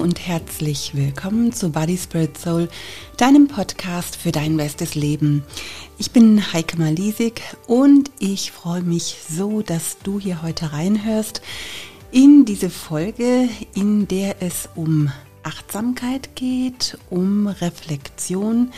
und 0.00 0.26
herzlich 0.26 0.94
willkommen 0.94 1.52
zu 1.52 1.72
Body 1.72 1.98
Spirit 1.98 2.38
Soul, 2.38 2.70
deinem 3.18 3.48
Podcast 3.48 4.16
für 4.16 4.32
dein 4.32 4.56
bestes 4.56 4.94
Leben. 4.94 5.44
Ich 5.98 6.10
bin 6.10 6.54
Heike 6.54 6.78
Malisig 6.78 7.42
und 7.66 8.10
ich 8.18 8.50
freue 8.50 8.80
mich 8.80 9.18
so, 9.28 9.60
dass 9.60 9.98
du 9.98 10.18
hier 10.18 10.40
heute 10.40 10.72
reinhörst 10.72 11.42
in 12.12 12.46
diese 12.46 12.70
Folge, 12.70 13.50
in 13.74 14.08
der 14.08 14.40
es 14.40 14.70
um 14.74 15.12
Achtsamkeit 15.42 16.34
geht, 16.34 16.96
um 17.10 17.46
Reflexion. 17.46 18.72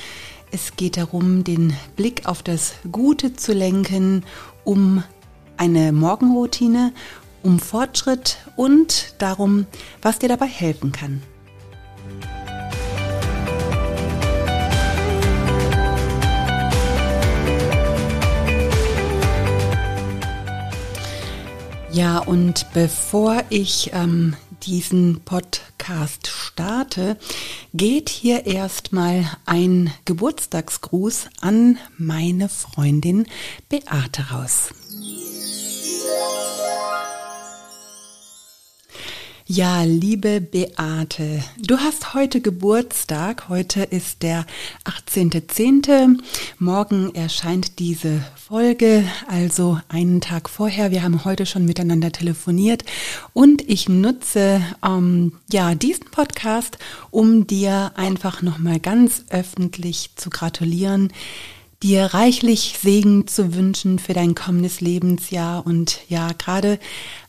Es 0.50 0.74
geht 0.74 0.96
darum, 0.96 1.44
den 1.44 1.72
Blick 1.94 2.26
auf 2.26 2.42
das 2.42 2.74
Gute 2.90 3.34
zu 3.34 3.52
lenken, 3.52 4.24
um 4.64 5.04
eine 5.56 5.92
Morgenroutine 5.92 6.92
um 7.42 7.58
Fortschritt 7.58 8.38
und 8.56 9.14
darum, 9.18 9.66
was 10.00 10.18
dir 10.18 10.28
dabei 10.28 10.46
helfen 10.46 10.92
kann. 10.92 11.22
Ja, 21.92 22.20
und 22.20 22.66
bevor 22.72 23.42
ich 23.50 23.90
ähm, 23.92 24.34
diesen 24.62 25.20
Podcast 25.26 26.26
starte, 26.26 27.18
geht 27.74 28.08
hier 28.08 28.46
erstmal 28.46 29.26
ein 29.44 29.92
Geburtstagsgruß 30.06 31.28
an 31.42 31.76
meine 31.98 32.48
Freundin 32.48 33.26
Beate 33.68 34.30
raus. 34.30 34.70
Ja, 39.46 39.82
liebe 39.82 40.40
Beate, 40.40 41.42
du 41.58 41.78
hast 41.78 42.14
heute 42.14 42.40
Geburtstag. 42.40 43.48
Heute 43.48 43.82
ist 43.82 44.22
der 44.22 44.46
18.10. 44.84 46.20
Morgen 46.60 47.12
erscheint 47.12 47.80
diese 47.80 48.24
Folge, 48.36 49.04
also 49.26 49.80
einen 49.88 50.20
Tag 50.20 50.48
vorher. 50.48 50.92
Wir 50.92 51.02
haben 51.02 51.24
heute 51.24 51.44
schon 51.44 51.64
miteinander 51.64 52.12
telefoniert 52.12 52.84
und 53.32 53.68
ich 53.68 53.88
nutze 53.88 54.62
ähm, 54.86 55.32
ja 55.50 55.74
diesen 55.74 56.04
Podcast, 56.12 56.78
um 57.10 57.48
dir 57.48 57.90
einfach 57.96 58.42
nochmal 58.42 58.78
ganz 58.78 59.24
öffentlich 59.28 60.10
zu 60.14 60.30
gratulieren 60.30 61.12
dir 61.82 62.06
reichlich 62.06 62.78
Segen 62.80 63.26
zu 63.26 63.54
wünschen 63.54 63.98
für 63.98 64.12
dein 64.12 64.34
kommendes 64.34 64.80
Lebensjahr. 64.80 65.66
Und 65.66 66.00
ja, 66.08 66.30
gerade 66.32 66.78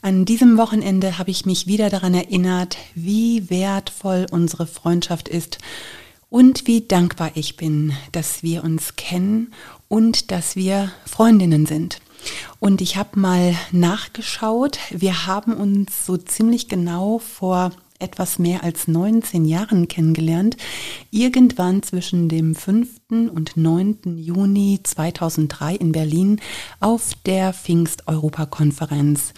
an 0.02 0.26
diesem 0.26 0.58
Wochenende 0.58 1.18
habe 1.18 1.32
ich 1.32 1.46
mich 1.46 1.68
wieder 1.68 1.90
daran 1.90 2.14
erinnert, 2.14 2.78
wie 2.96 3.50
wertvoll 3.50 4.28
unsere 4.30 4.68
Freundschaft 4.68 5.28
ist 5.28 5.58
und 6.30 6.68
wie 6.68 6.82
dankbar 6.82 7.32
ich 7.36 7.58
bin, 7.58 7.94
dass 8.12 8.44
wir 8.44 8.64
uns 8.64 8.96
kennen 8.96 9.54
und 9.88 10.32
dass 10.32 10.56
wir 10.56 10.92
Freundinnen 11.06 11.66
sind. 11.66 12.00
Und 12.60 12.82
ich 12.82 12.96
habe 12.96 13.20
mal 13.20 13.56
nachgeschaut, 13.72 14.80
wir 14.92 15.28
haben 15.28 15.54
uns 15.54 16.06
so 16.06 16.18
ziemlich 16.18 16.68
genau 16.70 17.20
vor 17.20 17.72
etwas 18.04 18.38
mehr 18.38 18.64
als 18.64 18.88
19 18.88 19.46
Jahren 19.46 19.88
kennengelernt, 19.88 20.58
irgendwann 21.10 21.82
zwischen 21.82 22.30
dem 22.30 22.54
5. 22.54 22.90
und 23.10 23.56
9. 23.56 24.18
Juni 24.18 24.80
2003 24.84 25.76
in 25.76 25.92
Berlin 25.92 26.40
auf 26.80 27.12
der 27.26 27.54
Pfingst-Europa-Konferenz. 27.54 29.34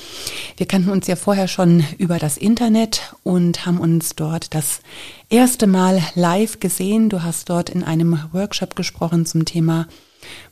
Wir 0.57 0.65
kannten 0.65 0.89
uns 0.89 1.07
ja 1.07 1.15
vorher 1.15 1.47
schon 1.47 1.83
über 1.97 2.19
das 2.19 2.37
Internet 2.37 3.15
und 3.23 3.65
haben 3.65 3.79
uns 3.79 4.15
dort 4.15 4.53
das 4.53 4.81
erste 5.29 5.67
Mal 5.67 6.01
live 6.15 6.59
gesehen. 6.59 7.09
Du 7.09 7.23
hast 7.23 7.49
dort 7.49 7.69
in 7.69 7.83
einem 7.83 8.19
Workshop 8.31 8.75
gesprochen 8.75 9.25
zum 9.25 9.45
Thema 9.45 9.87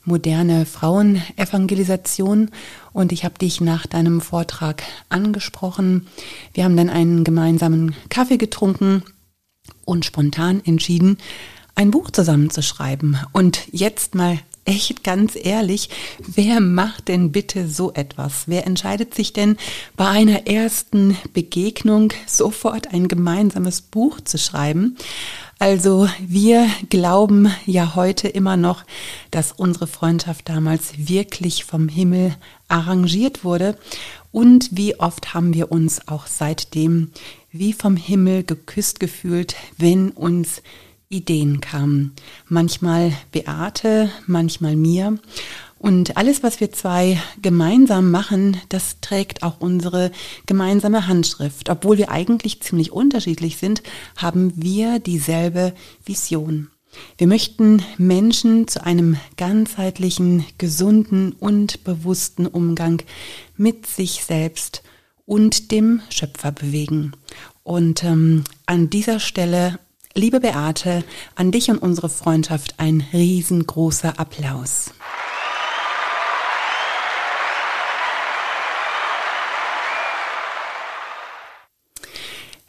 moderne 0.04 0.66
Frauenevangelisation 0.66 2.50
und 2.92 3.12
ich 3.12 3.24
habe 3.24 3.38
dich 3.38 3.60
nach 3.60 3.86
deinem 3.86 4.20
Vortrag 4.20 4.82
angesprochen. 5.08 6.06
Wir 6.52 6.64
haben 6.64 6.76
dann 6.76 6.90
einen 6.90 7.24
gemeinsamen 7.24 7.94
Kaffee 8.08 8.38
getrunken 8.38 9.02
und 9.84 10.04
spontan 10.04 10.62
entschieden, 10.64 11.18
ein 11.74 11.90
Buch 11.90 12.10
zusammenzuschreiben. 12.10 13.18
Und 13.32 13.60
jetzt 13.72 14.14
mal 14.14 14.38
echt 14.64 15.04
ganz 15.04 15.36
ehrlich, 15.36 15.90
wer 16.18 16.60
macht 16.60 17.08
denn 17.08 17.32
bitte 17.32 17.68
so 17.68 17.92
etwas? 17.92 18.44
Wer 18.46 18.66
entscheidet 18.66 19.14
sich 19.14 19.32
denn 19.32 19.56
bei 19.96 20.08
einer 20.08 20.46
ersten 20.46 21.16
Begegnung 21.32 22.12
sofort 22.26 22.92
ein 22.92 23.08
gemeinsames 23.08 23.82
Buch 23.82 24.20
zu 24.22 24.38
schreiben? 24.38 24.96
Also 25.64 26.10
wir 26.20 26.68
glauben 26.90 27.50
ja 27.64 27.94
heute 27.94 28.28
immer 28.28 28.58
noch, 28.58 28.84
dass 29.30 29.50
unsere 29.50 29.86
Freundschaft 29.86 30.46
damals 30.50 31.08
wirklich 31.08 31.64
vom 31.64 31.88
Himmel 31.88 32.36
arrangiert 32.68 33.44
wurde. 33.44 33.78
Und 34.30 34.68
wie 34.72 35.00
oft 35.00 35.32
haben 35.32 35.54
wir 35.54 35.72
uns 35.72 36.06
auch 36.06 36.26
seitdem 36.26 37.12
wie 37.50 37.72
vom 37.72 37.96
Himmel 37.96 38.42
geküsst 38.44 39.00
gefühlt, 39.00 39.56
wenn 39.78 40.10
uns 40.10 40.60
Ideen 41.08 41.62
kamen. 41.62 42.12
Manchmal 42.46 43.12
Beate, 43.32 44.10
manchmal 44.26 44.76
mir. 44.76 45.18
Und 45.84 46.16
alles, 46.16 46.42
was 46.42 46.60
wir 46.60 46.72
zwei 46.72 47.20
gemeinsam 47.42 48.10
machen, 48.10 48.56
das 48.70 49.00
trägt 49.02 49.42
auch 49.42 49.60
unsere 49.60 50.12
gemeinsame 50.46 51.08
Handschrift. 51.08 51.68
Obwohl 51.68 51.98
wir 51.98 52.10
eigentlich 52.10 52.62
ziemlich 52.62 52.90
unterschiedlich 52.90 53.58
sind, 53.58 53.82
haben 54.16 54.54
wir 54.56 54.98
dieselbe 54.98 55.74
Vision. 56.06 56.70
Wir 57.18 57.26
möchten 57.26 57.82
Menschen 57.98 58.66
zu 58.66 58.82
einem 58.82 59.18
ganzheitlichen, 59.36 60.46
gesunden 60.56 61.32
und 61.32 61.84
bewussten 61.84 62.46
Umgang 62.46 63.02
mit 63.58 63.84
sich 63.84 64.24
selbst 64.24 64.82
und 65.26 65.70
dem 65.70 66.00
Schöpfer 66.08 66.50
bewegen. 66.50 67.12
Und 67.62 68.04
ähm, 68.04 68.44
an 68.64 68.88
dieser 68.88 69.20
Stelle, 69.20 69.78
liebe 70.14 70.40
Beate, 70.40 71.04
an 71.34 71.52
dich 71.52 71.70
und 71.70 71.76
unsere 71.76 72.08
Freundschaft 72.08 72.76
ein 72.78 73.04
riesengroßer 73.12 74.18
Applaus. 74.18 74.94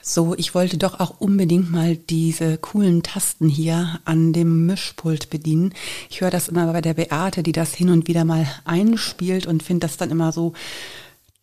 So, 0.08 0.36
ich 0.38 0.54
wollte 0.54 0.78
doch 0.78 1.00
auch 1.00 1.20
unbedingt 1.20 1.72
mal 1.72 1.96
diese 1.96 2.60
coolen 2.60 3.02
Tasten 3.02 3.50
hier 3.50 4.00
an 4.06 4.34
dem 4.34 4.68
Mischpult 4.68 5.32
bedienen. 5.32 5.74
Ich 6.12 6.22
höre 6.22 6.30
das 6.30 6.48
immer 6.48 6.72
bei 6.72 6.82
der 6.82 6.94
Beate, 6.94 7.42
die 7.42 7.54
das 7.54 7.74
hin 7.74 7.90
und 7.90 8.08
wieder 8.08 8.24
mal 8.24 8.46
einspielt 8.66 9.48
und 9.48 9.64
finde 9.64 9.88
das 9.88 9.98
dann 9.98 10.12
immer 10.12 10.32
so 10.32 10.54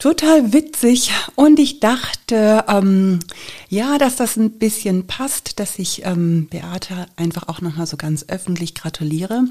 total 0.02 0.52
witzig 0.52 1.12
und 1.36 1.60
ich 1.60 1.78
dachte, 1.78 2.64
ähm, 2.66 3.20
ja, 3.68 3.98
dass 3.98 4.16
das 4.16 4.36
ein 4.36 4.50
bisschen 4.58 5.06
passt, 5.06 5.60
dass 5.60 5.78
ich 5.78 6.04
ähm, 6.04 6.48
Beate 6.50 7.06
einfach 7.14 7.46
auch 7.46 7.60
nochmal 7.60 7.86
so 7.86 7.96
ganz 7.96 8.24
öffentlich 8.26 8.74
gratuliere. 8.74 9.44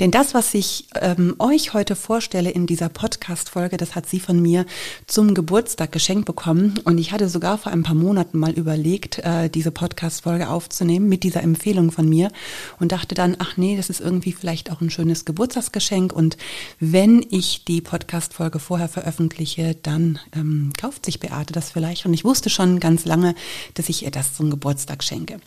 Denn 0.00 0.10
das, 0.10 0.34
was 0.34 0.54
ich 0.54 0.88
ähm, 1.00 1.36
euch 1.38 1.72
heute 1.72 1.94
vorstelle 1.94 2.50
in 2.50 2.66
dieser 2.66 2.88
Podcast-Folge, 2.88 3.76
das 3.76 3.94
hat 3.94 4.08
sie 4.08 4.18
von 4.18 4.42
mir 4.42 4.66
zum 5.06 5.34
Geburtstag 5.34 5.92
geschenkt 5.92 6.26
bekommen. 6.26 6.80
Und 6.82 6.98
ich 6.98 7.12
hatte 7.12 7.28
sogar 7.28 7.56
vor 7.56 7.70
ein 7.70 7.84
paar 7.84 7.94
Monaten 7.94 8.40
mal 8.40 8.52
überlegt, 8.52 9.20
äh, 9.20 9.48
diese 9.48 9.70
Podcast-Folge 9.70 10.48
aufzunehmen 10.48 11.08
mit 11.08 11.22
dieser 11.22 11.44
Empfehlung 11.44 11.92
von 11.92 12.08
mir 12.08 12.32
und 12.80 12.90
dachte 12.90 13.14
dann, 13.14 13.36
ach 13.38 13.56
nee, 13.56 13.76
das 13.76 13.88
ist 13.88 14.00
irgendwie 14.00 14.32
vielleicht 14.32 14.72
auch 14.72 14.80
ein 14.80 14.90
schönes 14.90 15.24
Geburtstagsgeschenk. 15.24 16.12
Und 16.12 16.36
wenn 16.80 17.24
ich 17.30 17.64
die 17.64 17.80
Podcast-Folge 17.80 18.58
vorher 18.58 18.88
veröffentliche, 18.88 19.76
dann 19.80 19.91
dann 19.92 20.18
ähm, 20.34 20.72
kauft 20.80 21.04
sich 21.04 21.20
Beate 21.20 21.52
das 21.52 21.70
vielleicht. 21.70 22.06
Und 22.06 22.14
ich 22.14 22.24
wusste 22.24 22.50
schon 22.50 22.80
ganz 22.80 23.04
lange, 23.04 23.34
dass 23.74 23.88
ich 23.88 24.02
ihr 24.02 24.10
das 24.10 24.34
zum 24.34 24.50
Geburtstag 24.50 25.04
schenke. 25.04 25.40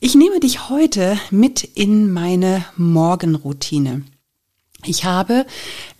Ich 0.00 0.14
nehme 0.14 0.40
dich 0.40 0.68
heute 0.68 1.18
mit 1.30 1.64
in 1.64 2.12
meine 2.12 2.64
Morgenroutine. 2.76 4.02
Ich 4.84 5.04
habe 5.04 5.46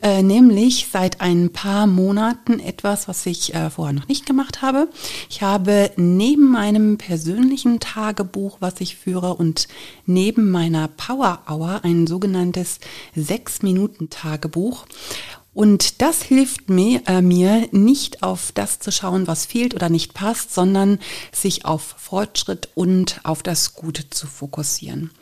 äh, 0.02 0.22
nämlich 0.22 0.88
seit 0.92 1.20
ein 1.20 1.50
paar 1.50 1.86
Monaten 1.86 2.60
etwas, 2.60 3.08
was 3.08 3.24
ich 3.26 3.54
äh, 3.54 3.70
vorher 3.70 3.94
noch 3.94 4.06
nicht 4.06 4.26
gemacht 4.26 4.62
habe. 4.62 4.88
Ich 5.28 5.42
habe 5.42 5.90
neben 5.96 6.50
meinem 6.52 6.98
persönlichen 6.98 7.80
Tagebuch, 7.80 8.58
was 8.60 8.80
ich 8.80 8.96
führe, 8.96 9.34
und 9.34 9.66
neben 10.04 10.50
meiner 10.50 10.88
Power 10.88 11.42
Hour 11.48 11.80
ein 11.84 12.06
sogenanntes 12.06 12.78
sechs 13.14 13.62
Minuten 13.62 14.10
Tagebuch. 14.10 14.86
Und 15.56 16.03
das 16.03 16.23
hilft 16.23 16.69
mir, 16.69 17.00
äh, 17.06 17.23
mir 17.23 17.67
nicht 17.73 18.23
auf 18.23 18.53
das 18.53 18.79
zu 18.79 18.93
schauen, 18.93 19.26
was 19.26 19.47
fehlt 19.47 19.75
oder 19.75 19.88
nicht 19.88 20.12
passt, 20.12 20.53
sondern 20.53 20.99
sich 21.32 21.64
auf 21.64 21.94
Fortschritt 21.97 22.69
und 22.75 23.20
auf 23.25 23.43
das 23.43 23.75
Gute 23.75 24.11
zu 24.11 24.26
fokussieren. 24.26 25.12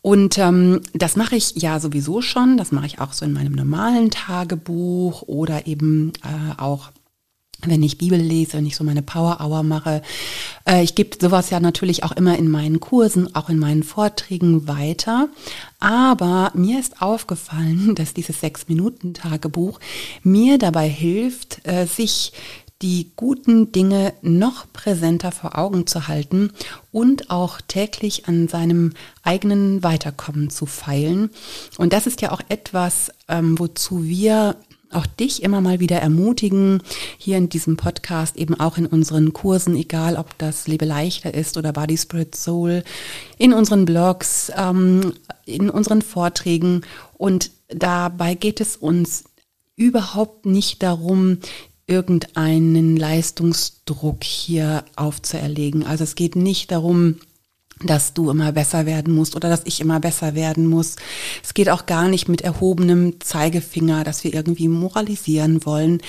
Und 0.00 0.38
ähm, 0.38 0.82
das 0.94 1.16
mache 1.16 1.34
ich 1.34 1.56
ja 1.56 1.80
sowieso 1.80 2.22
schon. 2.22 2.56
Das 2.56 2.70
mache 2.70 2.86
ich 2.86 3.00
auch 3.00 3.12
so 3.12 3.24
in 3.24 3.32
meinem 3.32 3.54
normalen 3.54 4.12
Tagebuch 4.12 5.22
oder 5.22 5.66
eben 5.66 6.12
äh, 6.22 6.60
auch 6.60 6.92
wenn 7.70 7.82
ich 7.82 7.98
Bibel 7.98 8.18
lese, 8.18 8.54
wenn 8.54 8.66
ich 8.66 8.76
so 8.76 8.84
meine 8.84 9.02
Power 9.02 9.38
Hour 9.40 9.62
mache. 9.62 10.02
Äh, 10.66 10.82
ich 10.82 10.94
gebe 10.94 11.16
sowas 11.20 11.50
ja 11.50 11.60
natürlich 11.60 12.04
auch 12.04 12.12
immer 12.12 12.38
in 12.38 12.48
meinen 12.48 12.80
Kursen, 12.80 13.34
auch 13.34 13.48
in 13.48 13.58
meinen 13.58 13.82
Vorträgen 13.82 14.68
weiter. 14.68 15.28
Aber 15.80 16.52
mir 16.54 16.80
ist 16.80 17.02
aufgefallen, 17.02 17.94
dass 17.96 18.14
dieses 18.14 18.40
Sechs-Minuten-Tagebuch 18.40 19.80
mir 20.22 20.58
dabei 20.58 20.88
hilft, 20.88 21.66
äh, 21.66 21.86
sich 21.86 22.32
die 22.82 23.12
guten 23.14 23.70
Dinge 23.70 24.12
noch 24.22 24.66
präsenter 24.72 25.30
vor 25.30 25.56
Augen 25.56 25.86
zu 25.86 26.08
halten 26.08 26.50
und 26.90 27.30
auch 27.30 27.60
täglich 27.60 28.26
an 28.26 28.48
seinem 28.48 28.92
eigenen 29.22 29.84
Weiterkommen 29.84 30.50
zu 30.50 30.66
feilen. 30.66 31.30
Und 31.78 31.92
das 31.92 32.08
ist 32.08 32.20
ja 32.22 32.32
auch 32.32 32.40
etwas, 32.48 33.12
ähm, 33.28 33.58
wozu 33.58 34.04
wir 34.04 34.56
auch 34.94 35.06
dich 35.06 35.42
immer 35.42 35.60
mal 35.60 35.80
wieder 35.80 35.98
ermutigen, 35.98 36.82
hier 37.18 37.38
in 37.38 37.48
diesem 37.48 37.76
Podcast, 37.76 38.36
eben 38.36 38.58
auch 38.58 38.78
in 38.78 38.86
unseren 38.86 39.32
Kursen, 39.32 39.76
egal 39.76 40.16
ob 40.16 40.36
das 40.38 40.68
Lebe 40.68 40.84
leichter 40.84 41.34
ist 41.34 41.56
oder 41.56 41.72
Body 41.72 41.96
Spirit 41.96 42.34
Soul, 42.34 42.84
in 43.38 43.52
unseren 43.52 43.84
Blogs, 43.84 44.50
ähm, 44.56 45.14
in 45.44 45.70
unseren 45.70 46.02
Vorträgen. 46.02 46.82
Und 47.14 47.50
dabei 47.68 48.34
geht 48.34 48.60
es 48.60 48.76
uns 48.76 49.24
überhaupt 49.76 50.46
nicht 50.46 50.82
darum, 50.82 51.38
irgendeinen 51.86 52.96
Leistungsdruck 52.96 54.24
hier 54.24 54.84
aufzuerlegen. 54.96 55.84
Also 55.84 56.04
es 56.04 56.14
geht 56.14 56.36
nicht 56.36 56.70
darum, 56.70 57.16
dass 57.84 58.14
du 58.14 58.30
immer 58.30 58.52
besser 58.52 58.86
werden 58.86 59.14
musst 59.14 59.36
oder 59.36 59.48
dass 59.48 59.62
ich 59.64 59.80
immer 59.80 60.00
besser 60.00 60.34
werden 60.34 60.66
muss. 60.66 60.96
Es 61.42 61.54
geht 61.54 61.68
auch 61.68 61.86
gar 61.86 62.08
nicht 62.08 62.28
mit 62.28 62.42
erhobenem 62.42 63.20
Zeigefinger, 63.20 64.04
dass 64.04 64.24
wir 64.24 64.34
irgendwie 64.34 64.68
moralisieren 64.68 65.64
wollen. 65.64 66.00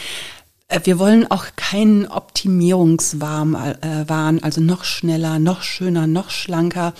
Äh, 0.67 0.81
wir 0.83 0.99
wollen 0.99 1.29
auch 1.29 1.45
keinen 1.55 2.07
Optimierungswahn, 2.07 3.55
äh, 3.81 4.05
also 4.41 4.61
noch 4.61 4.83
schneller, 4.83 5.39
noch 5.39 5.61
schöner, 5.61 6.07
noch 6.07 6.29
schlanker. 6.29 6.93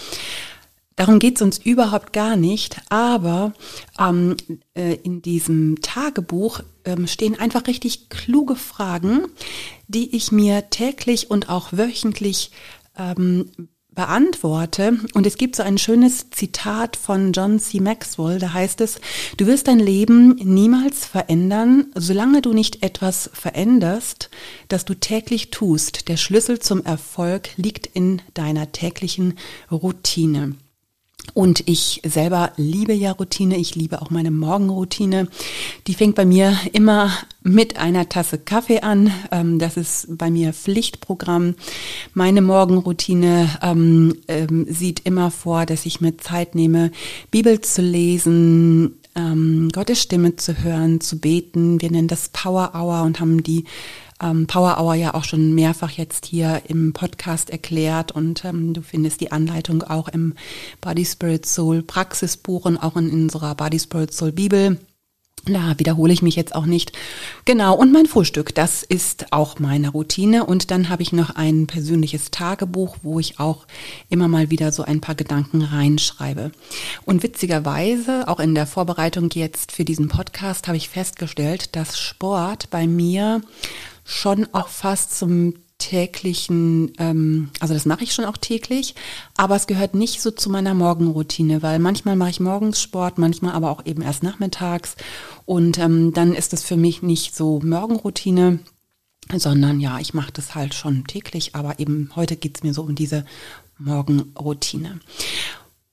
Darum 0.96 1.18
geht 1.18 1.38
es 1.38 1.42
uns 1.42 1.58
überhaupt 1.58 2.14
gar 2.14 2.36
nicht, 2.36 2.78
aber 2.90 3.54
ähm, 4.00 4.38
äh, 4.76 4.94
in 5.04 5.24
diesem 5.24 5.82
Tagebuch 5.82 6.62
ähm, 6.86 7.08
stehen 7.08 7.40
einfach 7.40 7.66
richtig 7.66 8.10
kluge 8.10 8.56
Fragen, 8.56 9.26
die 9.88 10.16
ich 10.16 10.32
mir 10.32 10.70
täglich 10.70 11.32
und 11.32 11.50
auch 11.50 11.70
wöchentlich 11.72 12.52
ähm, 12.98 13.50
beantworte. 13.96 14.98
Und 15.14 15.26
es 15.26 15.38
gibt 15.38 15.56
so 15.56 15.64
ein 15.64 15.78
schönes 15.78 16.30
Zitat 16.32 16.96
von 16.96 17.32
John 17.34 17.60
C. 17.60 17.80
Maxwell, 17.80 18.40
da 18.40 18.54
heißt 18.54 18.82
es, 18.82 19.00
du 19.38 19.46
wirst 19.46 19.68
dein 19.68 19.80
Leben 19.80 20.36
niemals 20.36 21.06
verändern, 21.06 21.88
solange 21.96 22.42
du 22.42 22.54
nicht 22.54 22.84
etwas 22.84 23.30
veränderst, 23.34 24.30
das 24.68 24.86
du 24.86 24.94
täglich 24.94 25.52
tust. 25.52 26.08
Der 26.08 26.18
Schlüssel 26.18 26.60
zum 26.60 26.84
Erfolg 26.84 27.50
liegt 27.58 27.88
in 27.88 28.22
deiner 28.34 28.72
täglichen 28.72 29.38
Routine. 29.72 30.56
Und 31.34 31.68
ich 31.68 32.02
selber 32.06 32.52
liebe 32.58 32.94
ja 32.94 33.12
Routine. 33.12 33.58
Ich 33.58 33.76
liebe 33.76 34.02
auch 34.02 34.10
meine 34.10 34.30
Morgenroutine. 34.30 35.28
Die 35.88 35.96
fängt 35.96 36.16
bei 36.16 36.26
mir 36.26 36.56
immer 36.74 37.12
mit 37.42 37.78
einer 37.78 38.08
Tasse 38.08 38.38
Kaffee 38.38 38.82
an. 38.82 39.12
Ähm, 39.32 39.58
das 39.58 39.78
ist 39.78 40.18
bei 40.18 40.30
mir 40.30 40.54
Pflichtprogramm. 40.54 41.56
Meine 42.14 42.42
Morgenroutine 42.42 43.50
ähm, 43.62 44.16
ähm, 44.28 44.68
sieht 44.70 45.02
immer 45.06 45.32
vor, 45.32 45.66
dass 45.66 45.86
ich 45.86 46.02
mir 46.02 46.18
Zeit 46.18 46.56
nehme, 46.56 46.92
Bibel 47.32 47.62
zu 47.62 47.82
lesen, 47.82 49.00
ähm, 49.16 49.70
Gottes 49.74 50.02
Stimme 50.02 50.36
zu 50.36 50.64
hören, 50.64 51.02
zu 51.02 51.20
beten. 51.20 51.82
Wir 51.82 51.92
nennen 51.92 52.08
das 52.08 52.30
Power 52.30 52.74
Hour 52.76 53.04
und 53.04 53.20
haben 53.20 53.44
die 53.44 53.66
ähm, 54.24 54.48
Power 54.48 54.80
Hour 54.80 54.96
ja 54.96 55.14
auch 55.14 55.26
schon 55.26 55.54
mehrfach 55.54 55.92
jetzt 55.92 56.26
hier 56.26 56.62
im 56.68 56.94
Podcast 56.94 57.50
erklärt 57.50 58.12
und 58.12 58.46
ähm, 58.46 58.74
du 58.74 58.82
findest 58.82 59.22
die 59.22 59.32
Anleitung 59.32 59.84
auch 59.84 60.08
im 60.08 60.34
Body 60.82 61.06
Spirit 61.06 61.46
Soul 61.46 61.84
Praxisbuch 61.84 62.66
und 62.66 62.78
auch 62.78 62.96
in 62.96 63.12
unserer 63.12 63.54
Body 63.56 63.80
Spirit 63.80 64.14
Soul 64.14 64.32
Bibel. 64.32 64.80
Da 65.46 65.78
wiederhole 65.78 66.14
ich 66.14 66.22
mich 66.22 66.38
jetzt 66.38 66.56
auch 66.56 66.66
nicht. 66.66 66.94
Genau, 67.44 67.76
und 67.76 67.92
mein 67.92 68.06
Frühstück, 68.06 68.56
das 68.56 68.82
ist 68.82 69.34
auch 69.34 69.60
meine 69.60 69.90
Routine. 69.90 70.46
Und 70.46 70.72
dann 70.72 70.88
habe 70.88 71.04
ich 71.04 71.12
noch 71.12 71.32
ein 71.32 71.68
persönliches 71.68 72.32
Tagebuch, 72.32 72.96
wo 73.02 73.20
ich 73.20 73.42
auch 73.42 73.66
immer 74.10 74.30
mal 74.30 74.50
wieder 74.52 74.72
so 74.72 74.84
ein 74.84 75.02
paar 75.02 75.16
Gedanken 75.16 75.62
reinschreibe. 75.62 76.54
Und 77.04 77.24
witzigerweise, 77.24 78.30
auch 78.30 78.40
in 78.40 78.56
der 78.56 78.68
Vorbereitung 78.68 79.30
jetzt 79.34 79.74
für 79.74 79.84
diesen 79.84 80.08
Podcast, 80.08 80.68
habe 80.68 80.78
ich 80.78 80.88
festgestellt, 80.88 81.76
dass 81.76 82.00
Sport 82.00 82.70
bei 82.70 82.88
mir 82.88 83.42
schon 84.04 84.48
auch 84.54 84.68
fast 84.68 85.18
zum 85.18 85.56
täglichen, 85.78 86.94
ähm, 86.98 87.50
also 87.60 87.74
das 87.74 87.86
mache 87.86 88.04
ich 88.04 88.14
schon 88.14 88.26
auch 88.26 88.38
täglich, 88.38 88.96
aber 89.36 89.56
es 89.56 89.68
gehört 89.68 89.96
nicht 89.96 90.22
so 90.22 90.32
zu 90.32 90.50
meiner 90.50 90.74
Morgenroutine, 90.74 91.62
weil 91.62 91.80
manchmal 91.80 92.16
mache 92.16 92.30
ich 92.30 92.40
morgens 92.40 92.82
Sport, 92.82 93.18
manchmal 93.18 93.54
aber 93.54 93.70
auch 93.70 93.86
eben 93.86 94.02
erst 94.02 94.24
nachmittags 94.24 94.96
und 95.46 95.78
ähm, 95.80 96.14
dann 96.14 96.34
ist 96.34 96.54
es 96.54 96.64
für 96.64 96.78
mich 96.78 97.02
nicht 97.02 97.36
so 97.36 97.60
Morgenroutine, 97.60 98.60
sondern 99.36 99.80
ja, 99.80 100.00
ich 100.00 100.14
mache 100.14 100.32
das 100.32 100.56
halt 100.56 100.74
schon 100.74 101.06
täglich, 101.06 101.56
aber 101.56 101.80
eben 101.80 102.12
heute 102.16 102.38
geht's 102.38 102.64
mir 102.64 102.74
so 102.74 102.84
um 102.84 102.96
diese 102.96 103.26
Morgenroutine. 103.78 105.00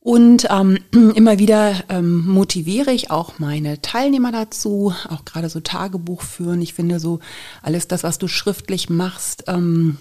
Und 0.00 0.46
ähm, 0.50 0.78
immer 1.14 1.38
wieder 1.38 1.74
ähm, 1.88 2.26
motiviere 2.26 2.92
ich 2.92 3.10
auch 3.10 3.38
meine 3.38 3.82
Teilnehmer 3.82 4.32
dazu, 4.32 4.94
auch 5.08 5.24
gerade 5.24 5.48
so 5.48 5.60
Tagebuch 5.60 6.22
führen. 6.22 6.62
Ich 6.62 6.74
finde 6.74 6.98
so 6.98 7.20
alles 7.62 7.86
das, 7.86 8.02
was 8.02 8.18
du 8.18 8.26
schriftlich 8.26 8.88
machst, 8.88 9.44
ähm, 9.46 9.98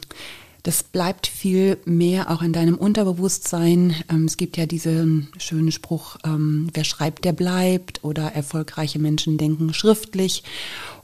das 0.63 0.83
bleibt 0.83 1.27
viel 1.27 1.77
mehr 1.85 2.29
auch 2.29 2.41
in 2.41 2.51
deinem 2.51 2.75
Unterbewusstsein. 2.75 3.95
Ähm, 4.09 4.25
es 4.25 4.35
gibt 4.37 4.57
ja 4.57 4.65
diesen 4.65 5.29
schönen 5.37 5.71
Spruch, 5.71 6.17
ähm, 6.25 6.69
wer 6.73 6.83
schreibt, 6.83 7.23
der 7.23 7.33
bleibt 7.33 8.03
oder 8.03 8.33
erfolgreiche 8.33 8.99
Menschen 8.99 9.37
denken 9.37 9.73
schriftlich. 9.73 10.43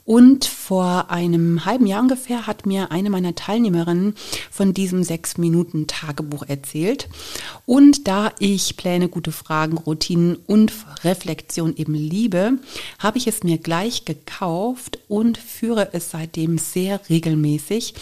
Und 0.05 0.45
vor 0.45 1.09
einem 1.09 1.65
halben 1.65 1.87
Jahr 1.87 2.03
ungefähr 2.03 2.45
hat 2.45 2.67
mir 2.67 2.91
eine 2.91 3.09
meiner 3.09 3.33
Teilnehmerinnen 3.33 4.13
von 4.51 4.71
diesem 4.71 5.03
sechs 5.03 5.39
Minuten 5.39 5.87
Tagebuch 5.87 6.43
erzählt. 6.47 7.09
Und 7.65 8.07
da 8.07 8.31
ich 8.37 8.77
Pläne, 8.77 9.09
gute 9.09 9.31
Fragen, 9.31 9.77
Routinen 9.77 10.35
und 10.45 10.71
Reflexion 11.03 11.75
eben 11.75 11.95
liebe, 11.95 12.59
habe 12.99 13.17
ich 13.17 13.25
es 13.25 13.43
mir 13.43 13.57
gleich 13.57 14.05
gekauft 14.05 14.99
und 15.07 15.39
führe 15.39 15.89
es 15.93 16.11
seitdem 16.11 16.59
sehr 16.59 17.01
regelmäßig. 17.09 17.95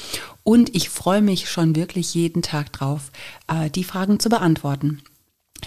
Und 0.44 0.76
ich 0.76 0.90
freue 0.90 1.22
mich 1.22 1.50
schon 1.50 1.74
wirklich 1.78 2.14
jeden 2.14 2.42
Tag 2.42 2.74
drauf, 2.74 3.14
äh, 3.48 3.70
die 3.70 3.86
Fragen 3.86 4.20
zu 4.20 4.28
beantworten. 4.28 5.02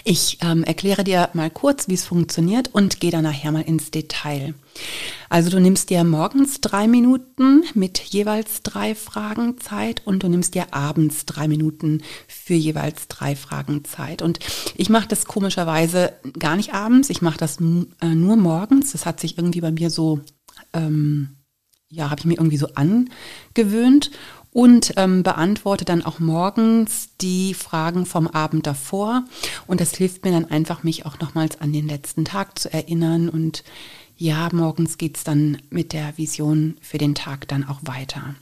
Ich 0.03 0.37
ähm, 0.41 0.63
erkläre 0.63 1.03
dir 1.03 1.29
mal 1.33 1.49
kurz, 1.49 1.87
wie 1.87 1.93
es 1.93 2.05
funktioniert 2.05 2.73
und 2.73 2.99
gehe 2.99 3.11
dann 3.11 3.23
nachher 3.23 3.51
mal 3.51 3.63
ins 3.63 3.91
Detail. 3.91 4.53
Also 5.29 5.49
du 5.49 5.59
nimmst 5.59 5.89
dir 5.89 6.03
morgens 6.03 6.61
drei 6.61 6.87
Minuten 6.87 7.63
mit 7.73 7.99
jeweils 7.99 8.61
drei 8.61 8.95
Fragen 8.95 9.59
Zeit 9.59 10.01
und 10.05 10.23
du 10.23 10.29
nimmst 10.29 10.55
dir 10.55 10.73
abends 10.73 11.25
drei 11.25 11.47
Minuten 11.47 12.03
für 12.27 12.53
jeweils 12.53 13.07
drei 13.07 13.35
Fragen 13.35 13.83
Zeit. 13.83 14.21
Und 14.21 14.39
ich 14.75 14.89
mache 14.89 15.07
das 15.07 15.25
komischerweise 15.25 16.13
gar 16.39 16.55
nicht 16.55 16.73
abends, 16.73 17.09
ich 17.09 17.21
mache 17.21 17.37
das 17.37 17.59
äh, 17.59 18.15
nur 18.15 18.37
morgens. 18.37 18.91
Das 18.91 19.05
hat 19.05 19.19
sich 19.19 19.37
irgendwie 19.37 19.61
bei 19.61 19.71
mir 19.71 19.89
so, 19.89 20.21
ähm, 20.73 21.37
ja, 21.89 22.09
habe 22.09 22.19
ich 22.19 22.25
mir 22.25 22.35
irgendwie 22.35 22.57
so 22.57 22.69
angewöhnt 22.75 24.11
und 24.57 24.93
ähm, 24.97 25.21
beantworte 25.21 25.85
dann 25.85 26.03
auch 26.03 26.17
morgens 26.17 27.09
die 27.21 27.53
Fragen 27.53 28.07
vom 28.07 28.25
Abend 28.25 28.65
davor. 28.65 29.23
Und 29.67 29.81
das 29.81 29.93
hilft 29.93 30.25
mir 30.25 30.31
dann 30.31 30.49
einfach, 30.49 30.81
mich 30.81 31.05
auch 31.05 31.19
nochmals 31.19 31.61
an 31.61 31.73
den 31.73 31.87
letzten 31.87 32.25
Tag 32.25 32.57
zu 32.57 32.73
erinnern. 32.73 33.29
Und 33.29 33.63
ja, 34.17 34.49
morgens 34.51 34.97
geht's 34.97 35.23
dann 35.23 35.59
mit 35.69 35.93
der 35.93 36.17
Vision 36.17 36.75
für 36.81 36.97
den 36.97 37.13
Tag 37.13 37.47
dann 37.49 37.65
auch 37.65 37.81
weiter. 37.83 38.33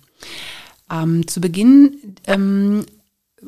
Ähm, 0.90 1.28
zu 1.28 1.42
Beginn 1.42 2.16
ähm, 2.28 2.86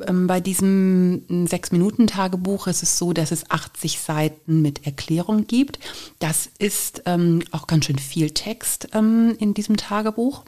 ähm 0.06 0.28
bei 0.28 0.42
diesem 0.42 1.48
Sechs-Minuten-Tagebuch 1.48 2.68
ist 2.68 2.84
es 2.84 2.98
so, 2.98 3.14
dass 3.14 3.32
es 3.32 3.50
80 3.50 4.02
Seiten 4.02 4.62
mit 4.62 4.86
Erklärung 4.86 5.48
gibt. 5.48 5.80
Das 6.20 6.50
ist 6.60 7.04
ähm, 7.06 7.44
auch 7.52 7.66
ganz 7.66 7.86
schön 7.86 7.98
viel 7.98 8.32
Text 8.32 8.90
ähm, 8.94 9.38
in 9.40 9.54
diesem 9.54 9.78
Tagebuch. 9.78 10.44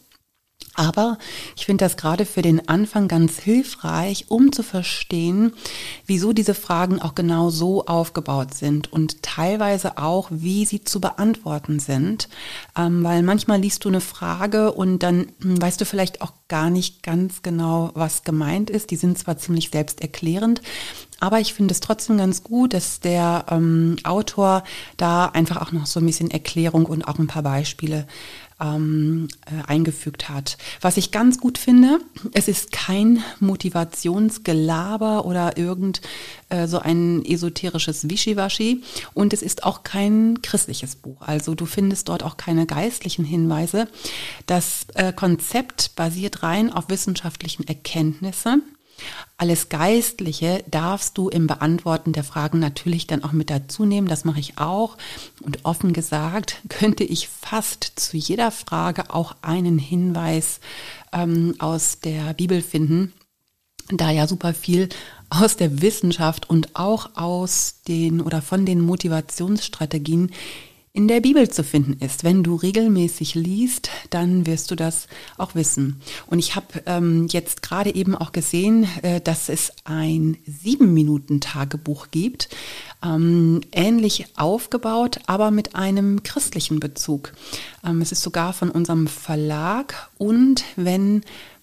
Aber 0.80 1.18
ich 1.58 1.66
finde 1.66 1.84
das 1.84 1.98
gerade 1.98 2.26
für 2.26 2.42
den 2.42 2.70
Anfang 2.70 3.10
ganz 3.10 3.38
hilfreich, 3.38 4.28
um 4.30 4.54
zu 4.54 4.64
verstehen, 4.64 5.52
wieso 6.06 6.32
diese 6.32 6.54
Fragen 6.54 7.02
auch 7.02 7.16
genau 7.16 7.50
so 7.50 7.86
aufgebaut 7.86 8.54
sind 8.54 8.94
und 8.94 9.22
teilweise 9.22 9.98
auch, 9.98 10.30
wie 10.32 10.66
sie 10.66 10.82
zu 10.82 11.02
beantworten 11.02 11.82
sind. 11.82 12.30
Ähm, 12.78 13.04
weil 13.04 13.24
manchmal 13.24 13.60
liest 13.60 13.84
du 13.84 13.90
eine 13.90 14.00
Frage 14.00 14.72
und 14.72 15.04
dann 15.04 15.28
hm, 15.42 15.62
weißt 15.62 15.82
du 15.82 15.86
vielleicht 15.86 16.22
auch 16.22 16.32
gar 16.48 16.70
nicht 16.70 17.04
ganz 17.04 17.42
genau, 17.42 17.92
was 17.94 18.24
gemeint 18.24 18.70
ist. 18.70 18.90
Die 18.92 18.96
sind 18.96 19.20
zwar 19.20 19.38
ziemlich 19.38 19.72
selbsterklärend, 19.72 20.62
aber 21.20 21.42
ich 21.42 21.54
finde 21.54 21.74
es 21.74 21.82
trotzdem 21.82 22.18
ganz 22.18 22.42
gut, 22.42 22.74
dass 22.74 23.02
der 23.02 23.48
ähm, 23.52 23.98
Autor 24.06 24.64
da 24.96 25.26
einfach 25.26 25.58
auch 25.58 25.74
noch 25.74 25.88
so 25.88 26.00
ein 26.00 26.06
bisschen 26.06 26.32
Erklärung 26.32 26.86
und 26.86 27.06
auch 27.06 27.20
ein 27.20 27.28
paar 27.28 27.44
Beispiele 27.44 28.08
ähm, 28.60 29.28
äh, 29.46 29.68
eingefügt 29.68 30.30
hat. 30.30 30.58
Was 30.82 30.98
ich 30.98 31.12
ganz 31.12 31.40
gut 31.40 31.58
finde, 31.58 32.00
es 32.34 32.48
ist 32.48 32.72
kein 32.72 33.24
Motivationsgelaber 33.40 35.26
oder 35.26 35.58
irgend 35.58 36.02
äh, 36.50 36.68
so 36.68 36.80
ein 36.80 37.24
esoterisches 37.26 38.10
Wischiwaschi 38.10 38.84
und 39.14 39.34
es 39.34 39.42
ist 39.42 39.64
auch 39.64 39.84
kein 39.84 40.42
christliches 40.42 40.96
Buch. 40.96 41.22
Also 41.22 41.56
du 41.56 41.66
findest 41.66 42.10
dort 42.10 42.24
auch 42.24 42.38
keine 42.38 42.66
geistlichen 42.66 43.26
Hinweise. 43.26 43.88
Das 44.46 44.88
äh, 44.96 45.14
Konzept 45.14 45.96
basiert 45.96 46.44
rein 46.44 46.72
auf 46.72 46.90
wissenschaftlichen 46.90 47.68
Erkenntnissen 47.68 48.64
alles 49.38 49.70
Geistliche 49.70 50.64
darfst 50.70 51.18
du 51.18 51.30
im 51.30 51.48
Beantworten 51.48 52.14
der 52.14 52.24
Fragen 52.24 52.60
natürlich 52.60 53.08
dann 53.08 53.24
auch 53.24 53.32
mit 53.32 53.50
dazu 53.50 53.86
nehmen. 53.86 54.08
Das 54.08 54.26
mache 54.26 54.40
ich 54.40 54.58
auch. 54.58 54.98
Und 55.42 55.66
offen 55.66 55.94
gesagt 55.94 56.62
könnte 56.70 57.04
ich 57.04 57.28
fast 57.28 57.94
zu 57.96 58.18
jeder 58.18 58.52
Frage 58.52 59.14
auch 59.14 59.36
einen 59.42 59.80
Hinweis 59.80 60.60
ähm, 61.14 61.56
aus 61.60 62.00
der 62.00 62.34
Bibel 62.34 62.62
finden, 62.62 63.14
da 63.90 64.12
ja 64.12 64.28
super 64.28 64.54
viel 64.54 64.90
aus 65.30 65.58
der 65.58 65.82
Wissenschaft 65.82 66.50
und 66.50 66.76
auch 66.76 67.16
aus 67.16 67.82
den 67.88 68.22
oder 68.22 68.42
von 68.42 68.66
den 68.66 68.82
Motivationsstrategien 68.82 70.32
in 70.92 71.08
der 71.08 71.22
Bibel 71.22 71.50
zu 71.50 71.64
finden 71.64 72.04
ist. 72.04 72.24
Wenn 72.24 72.44
du 72.44 72.56
regelmäßig 72.56 73.36
liest, 73.36 73.90
dann 74.10 74.46
wirst 74.46 74.72
du 74.72 74.76
das 74.76 75.08
auch 75.38 75.54
wissen. 75.54 76.02
Und 76.28 76.40
ich 76.40 76.56
habe 76.56 76.84
ähm, 76.86 77.28
jetzt 77.30 77.62
gerade 77.62 77.94
eben 77.94 78.16
auch 78.16 78.32
gesehen, 78.32 78.88
äh, 79.04 79.22
dass 79.22 79.50
es 79.50 79.72
ein 79.84 80.38
sieben 80.46 80.94
Minuten 80.94 81.42
Tagebuch 81.42 82.08
gibt, 82.10 82.50
ähm, 83.04 83.62
ähnlich 83.72 84.26
aufgebaut, 84.36 85.20
aber 85.28 85.52
mit 85.52 85.76
einem 85.76 86.24
christlichen 86.24 86.80
Bezug. 86.80 87.34
Ähm, 87.86 88.02
es 88.02 88.12
ist 88.12 88.22
sogar 88.24 88.54
von 88.54 88.72
unserem 88.72 89.08
Verlag 89.08 90.10
und 90.18 90.64
wenn 90.76 91.22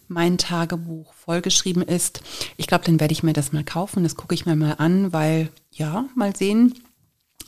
mein 0.08 0.38
Tagebuch 0.38 1.12
vollgeschrieben 1.14 1.82
ist, 1.82 2.22
ich 2.56 2.68
glaube, 2.68 2.84
dann 2.84 3.00
werde 3.00 3.12
ich 3.12 3.24
mir 3.24 3.32
das 3.32 3.52
mal 3.52 3.64
kaufen. 3.64 4.04
Das 4.04 4.14
gucke 4.14 4.36
ich 4.36 4.46
mir 4.46 4.54
mal 4.54 4.74
an, 4.78 5.12
weil 5.12 5.50
ja, 5.72 6.04
mal 6.14 6.34
sehen 6.36 6.74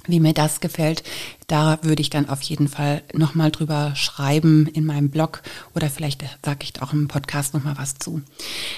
wie 0.07 0.21
mir 0.21 0.33
das 0.33 0.61
gefällt, 0.61 1.03
da 1.49 1.79
würde 1.83 2.03
ich 2.03 2.11
dann 2.11 2.29
auf 2.29 2.43
jeden 2.43 2.69
Fall 2.69 3.03
nochmal 3.15 3.51
drüber 3.51 3.95
schreiben 3.95 4.67
in 4.67 4.85
meinem 4.85 5.09
Blog 5.11 5.43
oder 5.75 5.89
vielleicht 5.89 6.23
sage 6.45 6.59
ich 6.63 6.83
auch 6.83 6.93
im 6.93 7.09
Podcast 7.09 7.55
nochmal 7.55 7.77
was 7.79 7.99
zu. 7.99 8.21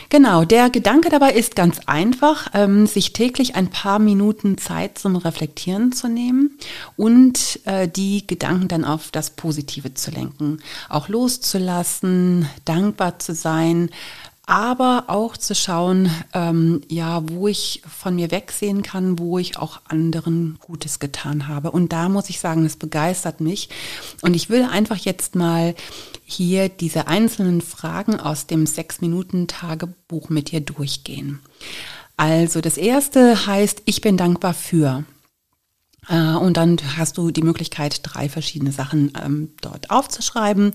Genau, 0.09 0.45
der 0.45 0.71
Gedanke 0.71 1.09
dabei 1.09 1.33
ist 1.33 1.57
ganz 1.57 1.81
einfach, 1.87 2.49
ähm, 2.55 2.87
sich 2.87 3.12
täglich 3.12 3.57
ein 3.57 3.71
paar 3.71 3.99
Minuten 3.99 4.57
Zeit 4.57 4.99
zum 4.99 5.17
Reflektieren 5.17 5.93
zu 5.93 6.09
nehmen 6.09 6.59
und 6.97 7.61
äh, 7.65 7.89
die 7.89 8.27
Gedanken 8.27 8.69
dann 8.69 8.85
auf 8.85 9.11
das 9.11 9.31
Positive 9.31 9.95
zu 9.95 10.11
lenken, 10.12 10.59
auch 10.89 11.09
loszulassen, 11.09 12.49
dankbar 12.65 13.19
zu 13.19 13.35
sein, 13.35 13.91
aber 14.50 15.04
auch 15.07 15.37
zu 15.37 15.54
schauen, 15.54 16.11
ähm, 16.35 16.80
ja, 16.88 17.23
wo 17.28 17.47
ich 17.47 17.83
von 17.87 18.16
mir 18.16 18.33
wegsehen 18.33 18.83
kann, 18.83 19.16
wo 19.21 19.38
ich 19.38 19.57
auch 19.57 19.80
anderen 19.87 20.59
Gutes 20.59 20.99
getan 20.99 21.47
habe. 21.47 21.71
Und 21.71 21.92
da 21.92 22.09
muss 22.09 22.28
ich 22.28 22.40
sagen, 22.40 22.66
es 22.66 22.75
begeistert 22.75 23.40
mich. 23.40 23.69
Und 24.23 24.35
ich 24.35 24.50
will 24.50 24.64
einfach 24.64 24.97
jetzt 24.97 25.37
mal 25.37 25.76
hier 26.25 26.69
diese 26.69 27.07
einzelnen 27.07 27.61
Fragen 27.61 28.19
aus 28.19 28.49
dem 28.49 28.66
Sechs-Minuten-Tagebuch 28.66 30.30
mit 30.30 30.50
dir 30.50 30.61
durchgehen. 30.61 31.38
Also 32.16 32.61
das 32.61 32.76
erste 32.76 33.47
heißt, 33.47 33.83
ich 33.85 34.00
bin 34.00 34.16
dankbar 34.16 34.54
für. 34.54 35.04
Äh, 36.09 36.35
und 36.35 36.57
dann 36.57 36.76
hast 36.97 37.19
du 37.19 37.30
die 37.30 37.42
Möglichkeit, 37.42 38.00
drei 38.02 38.28
verschiedene 38.28 38.73
Sachen 38.73 39.12
ähm, 39.25 39.50
dort 39.61 39.90
aufzuschreiben. 39.90 40.73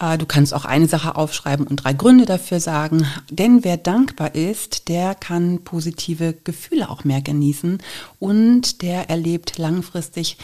Äh, 0.00 0.18
du 0.18 0.26
kannst 0.26 0.54
auch 0.54 0.64
eine 0.64 0.88
Sache 0.88 1.16
aufschreiben 1.16 1.66
und 1.66 1.76
drei 1.76 1.92
Gründe 1.92 2.24
dafür 2.24 2.60
sagen. 2.60 3.06
Denn 3.30 3.64
wer 3.64 3.76
dankbar 3.76 4.34
ist, 4.34 4.88
der 4.88 5.14
kann 5.14 5.64
positive 5.64 6.34
Gefühle 6.44 6.88
auch 6.88 7.04
mehr 7.04 7.20
genießen 7.20 7.78
und 8.18 8.82
der 8.82 9.10
erlebt 9.10 9.58
langfristig 9.58 10.36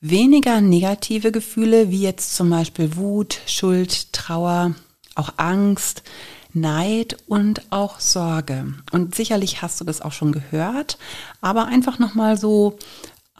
weniger 0.00 0.60
negative 0.60 1.32
Gefühle, 1.32 1.90
wie 1.90 2.02
jetzt 2.02 2.34
zum 2.34 2.50
Beispiel 2.50 2.96
Wut, 2.96 3.40
Schuld, 3.46 4.12
Trauer, 4.12 4.74
auch 5.14 5.34
Angst, 5.36 6.02
Neid 6.52 7.16
und 7.28 7.62
auch 7.70 8.00
Sorge. 8.00 8.74
Und 8.90 9.14
sicherlich 9.14 9.62
hast 9.62 9.80
du 9.80 9.84
das 9.84 10.02
auch 10.02 10.12
schon 10.12 10.32
gehört, 10.32 10.98
aber 11.40 11.66
einfach 11.66 11.98
nochmal 11.98 12.36
so 12.36 12.78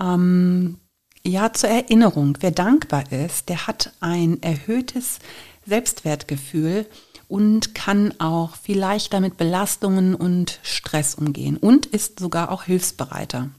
ähm, 0.01 0.79
ja, 1.25 1.53
zur 1.53 1.71
Erinnerung, 1.71 2.39
wer 2.41 2.51
dankbar 2.51 3.11
ist, 3.13 3.49
der 3.49 3.67
hat 3.67 3.93
ein 4.01 4.43
erhöhtes 4.43 5.19
Selbstwertgefühl 5.67 6.87
und 7.29 7.75
kann 7.75 8.13
auch 8.21 8.57
viel 8.57 8.79
leichter 8.79 9.21
mit 9.21 9.37
Belastungen 9.37 10.15
und 10.15 10.59
Stress 10.63 11.15
umgehen 11.15 11.57
und 11.57 11.87
ist 11.87 12.19
sogar 12.19 12.51
auch 12.51 12.65
hilfsbereiter. 12.65 13.51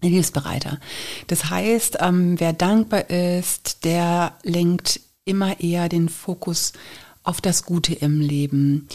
Hilfsbereiter. 0.00 0.78
Das 1.26 1.50
heißt, 1.50 1.98
ähm, 2.00 2.38
wer 2.38 2.52
dankbar 2.52 3.10
ist, 3.10 3.84
der 3.84 4.36
lenkt 4.44 5.00
immer 5.24 5.60
eher 5.60 5.88
den 5.88 6.08
Fokus 6.08 6.72
auf 7.24 7.40
das 7.40 7.64
Gute 7.64 7.94
im 7.94 8.20
Leben. 8.20 8.88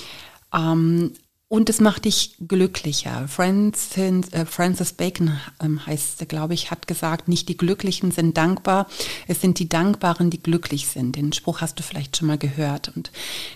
Ähm, 0.53 1.13
und 1.53 1.69
es 1.69 1.79
macht 1.79 2.05
dich 2.05 2.33
glücklicher. 2.47 3.27
Francis, 3.27 3.95
äh, 4.31 4.43
Francis 4.43 4.93
Bacon 4.93 5.39
ähm, 5.61 5.85
heißt, 5.85 6.27
glaube 6.27 6.55
ich, 6.55 6.71
hat 6.71 6.87
gesagt, 6.87 7.27
nicht 7.27 7.47
die 7.47 7.55
Glücklichen 7.55 8.09
sind 8.09 8.35
dankbar, 8.37 8.87
es 9.27 9.39
sind 9.39 9.59
die 9.59 9.69
Dankbaren, 9.69 10.31
die 10.31 10.41
glücklich 10.41 10.87
sind. 10.87 11.15
Den 11.15 11.31
Spruch 11.31 11.61
hast 11.61 11.77
du 11.77 11.83
vielleicht 11.83 12.17
schon 12.17 12.27
mal 12.27 12.39
gehört. 12.39 12.91
Und 12.95 13.11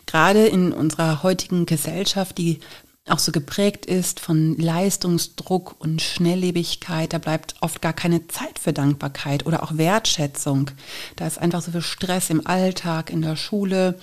gerade 0.06 0.46
in 0.46 0.74
unserer 0.74 1.24
heutigen 1.24 1.66
Gesellschaft, 1.66 2.38
die 2.38 2.60
auch 3.08 3.18
so 3.18 3.32
geprägt 3.32 3.88
ist 3.88 4.20
von 4.20 4.56
Leistungsdruck 4.58 5.74
und 5.80 6.00
Schnelllebigkeit. 6.00 7.14
Da 7.14 7.18
bleibt 7.18 7.56
oft 7.62 7.82
gar 7.82 7.94
keine 7.94 8.28
Zeit 8.28 8.60
für 8.60 8.74
Dankbarkeit 8.74 9.48
oder 9.48 9.64
auch 9.64 9.76
Wertschätzung. 9.76 10.70
Da 11.16 11.26
ist 11.26 11.40
einfach 11.40 11.64
so 11.64 11.72
viel 11.72 11.82
Stress 11.82 12.30
im 12.30 12.46
Alltag, 12.46 13.10
in 13.10 13.24
der 13.24 13.38
Schule, 13.38 13.98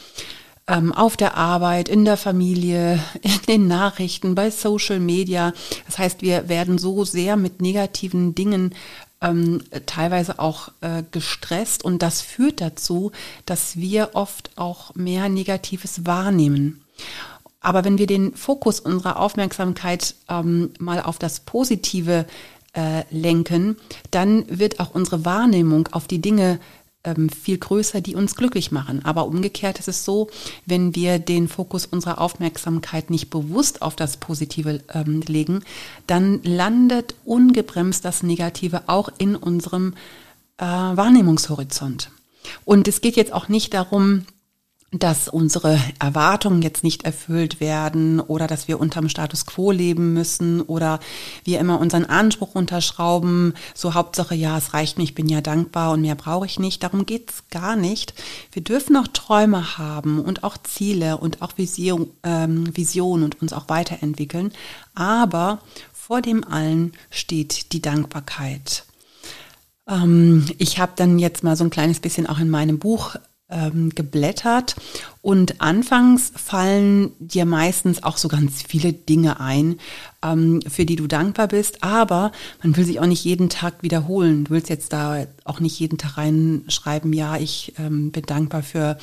ähm, 0.67 0.93
auf 0.93 1.17
der 1.17 1.37
Arbeit, 1.37 1.89
in 1.89 2.05
der 2.05 2.17
Familie, 2.17 2.99
in 3.23 3.41
den 3.49 3.69
Nachrichten, 3.69 4.35
bei 4.35 4.51
Social 4.51 5.01
Media. 5.01 5.53
Das 5.87 5.99
heißt, 5.99 6.23
wir 6.23 6.49
werden 6.49 6.79
so 6.79 7.05
sehr 7.05 7.37
mit 7.37 7.61
negativen 7.61 8.35
Dingen 8.35 8.75
ähm, 9.21 9.63
teilweise 9.87 10.39
auch 10.39 10.69
äh, 10.81 11.03
gestresst 11.11 11.85
und 11.85 12.03
das 12.03 12.21
führt 12.21 12.61
dazu, 12.61 13.13
dass 13.47 13.77
wir 13.77 14.11
oft 14.15 14.51
auch 14.57 14.95
mehr 14.95 15.29
Negatives 15.29 16.07
wahrnehmen. 16.07 16.85
Aber 17.61 17.85
wenn 17.85 17.97
wir 17.97 18.07
den 18.07 18.35
Fokus 18.35 18.79
unserer 18.79 19.19
Aufmerksamkeit 19.19 20.15
ähm, 20.29 20.71
mal 20.79 21.01
auf 21.01 21.19
das 21.19 21.41
Positive 21.41 22.27
äh, 22.75 23.05
lenken, 23.11 23.77
dann 24.11 24.45
wird 24.49 24.81
auch 24.81 24.95
unsere 24.95 25.25
Wahrnehmung 25.25 25.89
auf 25.93 26.07
die 26.07 26.21
Dinge 26.21 26.61
ähm, 27.05 27.29
viel 27.29 27.59
größer, 27.59 28.01
die 28.01 28.15
uns 28.15 28.35
glücklich 28.35 28.73
machen. 28.73 29.05
Aber 29.05 29.27
umgekehrt 29.27 29.79
ist 29.79 29.89
es 29.89 30.05
so, 30.05 30.29
wenn 30.67 30.95
wir 30.95 31.19
den 31.19 31.49
Fokus 31.49 31.87
unserer 31.87 32.21
Aufmerksamkeit 32.21 33.11
nicht 33.11 33.31
bewusst 33.31 33.83
auf 33.83 33.97
das 33.97 34.17
Positive 34.17 34.81
ähm, 34.93 35.21
legen, 35.27 35.63
dann 36.07 36.43
landet 36.43 37.15
ungebremst 37.25 38.05
das 38.05 38.23
Negative 38.23 38.83
auch 38.87 39.11
in 39.19 39.37
unserem 39.37 39.95
äh, 40.59 40.65
Wahrnehmungshorizont. 40.65 42.11
Und 42.65 42.89
es 42.89 43.01
geht 43.01 43.17
jetzt 43.17 43.33
auch 43.33 43.49
nicht 43.49 43.75
darum, 43.75 44.27
dass 44.99 45.29
unsere 45.29 45.81
Erwartungen 45.99 46.63
jetzt 46.63 46.85
nicht 46.85 47.05
erfüllt 47.05 47.59
werden 47.59 48.21
oder 48.21 48.47
dass 48.47 48.69
wir 48.69 48.79
unterm 48.79 49.09
Status 49.09 49.45
quo 49.45 49.73
leben 49.73 50.13
müssen 50.13 50.61
oder 50.61 51.01
wir 51.43 51.59
immer 51.59 51.81
unseren 51.81 52.05
Anspruch 52.05 52.55
unterschrauben, 52.55 53.55
so 53.75 53.95
Hauptsache, 53.95 54.37
ja, 54.37 54.57
es 54.57 54.73
reicht 54.73 54.97
mir, 54.97 55.05
ich 55.05 55.15
bin 55.15 55.29
ja 55.29 55.41
dankbar 55.41 55.93
und 55.93 56.03
mehr 56.03 56.15
brauche 56.15 56.47
ich 56.47 56.61
nicht. 56.61 56.83
Darum 56.83 57.07
geht's 57.07 57.45
gar 57.51 57.75
nicht. 57.75 58.15
Wir 58.53 58.63
dürfen 58.63 58.97
auch 58.97 59.09
Träume 59.09 59.79
haben 59.79 60.21
und 60.21 60.45
auch 60.45 60.57
Ziele 60.59 61.19
und 61.19 61.43
auch 61.43 61.59
Vision, 61.59 62.11
ähm, 62.23 62.77
Vision 62.77 63.25
und 63.25 63.43
uns 63.43 63.53
auch 63.53 63.69
weiterentwickeln. 63.69 64.53
Aber 64.95 65.59
vor 65.93 66.23
dem 66.23 66.45
allen 66.45 66.93
steht 67.11 67.73
die 67.73 67.83
Dankbarkeit. 67.83 68.85
Ähm, 69.89 70.47
ich 70.59 70.79
habe 70.79 70.93
dann 70.95 71.19
jetzt 71.19 71.43
mal 71.43 71.57
so 71.57 71.65
ein 71.65 71.71
kleines 71.71 71.99
bisschen 71.99 72.29
auch 72.29 72.39
in 72.39 72.51
meinem 72.51 72.79
Buch 72.79 73.17
ähm, 73.51 73.91
geblättert 73.91 74.75
und 75.21 75.61
anfangs 75.61 76.33
fallen 76.35 77.13
dir 77.19 77.45
meistens 77.45 78.03
auch 78.03 78.17
so 78.17 78.29
ganz 78.29 78.63
viele 78.63 78.93
Dinge 78.93 79.39
ein, 79.39 79.77
ähm, 80.23 80.61
für 80.67 80.87
die 80.87 80.97
du 80.97 81.07
dankbar 81.07 81.49
bist, 81.49 81.83
aber 81.83 82.33
man 82.63 82.77
will 82.77 82.85
sich 82.85 83.01
auch 83.01 83.07
nicht 83.07 83.25
jeden 83.25 83.51
Tag 83.51 83.83
wiederholen. 83.83 84.45
Du 84.45 84.53
willst 84.53 84.71
jetzt 84.71 84.93
da 84.93 85.27
auch 85.45 85.61
nicht 85.61 85.79
jeden 85.79 85.99
Tag 85.99 86.17
reinschreiben, 86.17 87.13
ja, 87.13 87.37
ich 87.37 87.75
ähm, 87.79 88.13
bin 88.13 88.25
dankbar 88.25 88.63
für, 88.63 88.97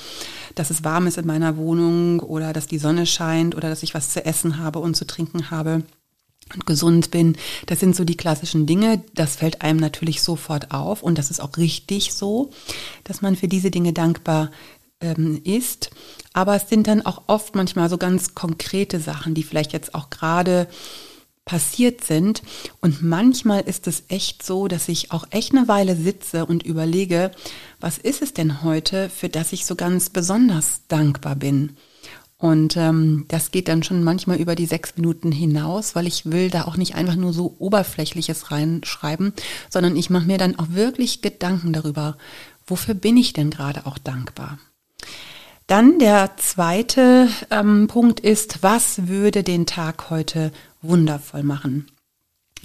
dass 0.55 0.71
es 0.71 0.83
warm 0.83 1.07
ist 1.07 1.17
in 1.17 1.27
meiner 1.27 1.57
Wohnung 1.57 2.19
oder 2.19 2.51
dass 2.51 2.67
die 2.67 2.79
Sonne 2.79 3.05
scheint 3.05 3.55
oder 3.55 3.69
dass 3.69 3.83
ich 3.83 3.93
was 3.93 4.09
zu 4.09 4.25
essen 4.25 4.57
habe 4.57 4.79
und 4.79 4.95
zu 4.95 5.05
trinken 5.05 5.51
habe. 5.51 5.83
Und 6.53 6.65
gesund 6.65 7.11
bin. 7.11 7.37
Das 7.65 7.79
sind 7.79 7.95
so 7.95 8.03
die 8.03 8.17
klassischen 8.17 8.65
Dinge. 8.65 9.03
Das 9.13 9.35
fällt 9.35 9.61
einem 9.61 9.79
natürlich 9.79 10.21
sofort 10.21 10.71
auf 10.71 11.03
und 11.03 11.17
das 11.17 11.31
ist 11.31 11.41
auch 11.41 11.57
richtig 11.57 12.13
so, 12.13 12.51
dass 13.03 13.21
man 13.21 13.35
für 13.35 13.47
diese 13.47 13.71
Dinge 13.71 13.93
dankbar 13.93 14.51
ähm, 15.01 15.41
ist. 15.43 15.91
Aber 16.33 16.55
es 16.55 16.69
sind 16.69 16.87
dann 16.87 17.05
auch 17.05 17.23
oft 17.27 17.55
manchmal 17.55 17.89
so 17.89 17.97
ganz 17.97 18.35
konkrete 18.35 18.99
Sachen, 18.99 19.33
die 19.33 19.43
vielleicht 19.43 19.73
jetzt 19.73 19.95
auch 19.95 20.09
gerade 20.09 20.67
passiert 21.45 22.03
sind. 22.03 22.43
Und 22.81 23.01
manchmal 23.01 23.61
ist 23.61 23.87
es 23.87 24.03
echt 24.07 24.43
so, 24.43 24.67
dass 24.67 24.87
ich 24.87 25.11
auch 25.11 25.25
echt 25.31 25.53
eine 25.53 25.67
Weile 25.67 25.95
sitze 25.95 26.45
und 26.45 26.63
überlege, 26.63 27.31
was 27.79 27.97
ist 27.97 28.21
es 28.21 28.33
denn 28.33 28.63
heute, 28.63 29.09
für 29.09 29.27
das 29.27 29.51
ich 29.51 29.65
so 29.65 29.75
ganz 29.75 30.09
besonders 30.09 30.81
dankbar 30.87 31.35
bin? 31.35 31.75
Und 32.41 32.75
ähm, 32.75 33.25
das 33.27 33.51
geht 33.51 33.67
dann 33.67 33.83
schon 33.83 34.03
manchmal 34.03 34.37
über 34.37 34.55
die 34.55 34.65
sechs 34.65 34.97
Minuten 34.97 35.31
hinaus, 35.31 35.93
weil 35.93 36.07
ich 36.07 36.31
will 36.31 36.49
da 36.49 36.63
auch 36.63 36.75
nicht 36.75 36.95
einfach 36.95 37.15
nur 37.15 37.33
so 37.33 37.55
Oberflächliches 37.59 38.49
reinschreiben, 38.49 39.33
sondern 39.69 39.95
ich 39.95 40.09
mache 40.09 40.25
mir 40.25 40.39
dann 40.39 40.57
auch 40.57 40.69
wirklich 40.71 41.21
Gedanken 41.21 41.71
darüber, 41.71 42.17
wofür 42.65 42.95
bin 42.95 43.15
ich 43.15 43.33
denn 43.33 43.51
gerade 43.51 43.85
auch 43.85 43.99
dankbar. 43.99 44.57
Dann 45.67 45.99
der 45.99 46.31
zweite 46.37 47.29
ähm, 47.51 47.87
Punkt 47.87 48.19
ist, 48.19 48.63
was 48.63 49.07
würde 49.07 49.43
den 49.43 49.67
Tag 49.67 50.09
heute 50.09 50.51
wundervoll 50.81 51.43
machen? 51.43 51.85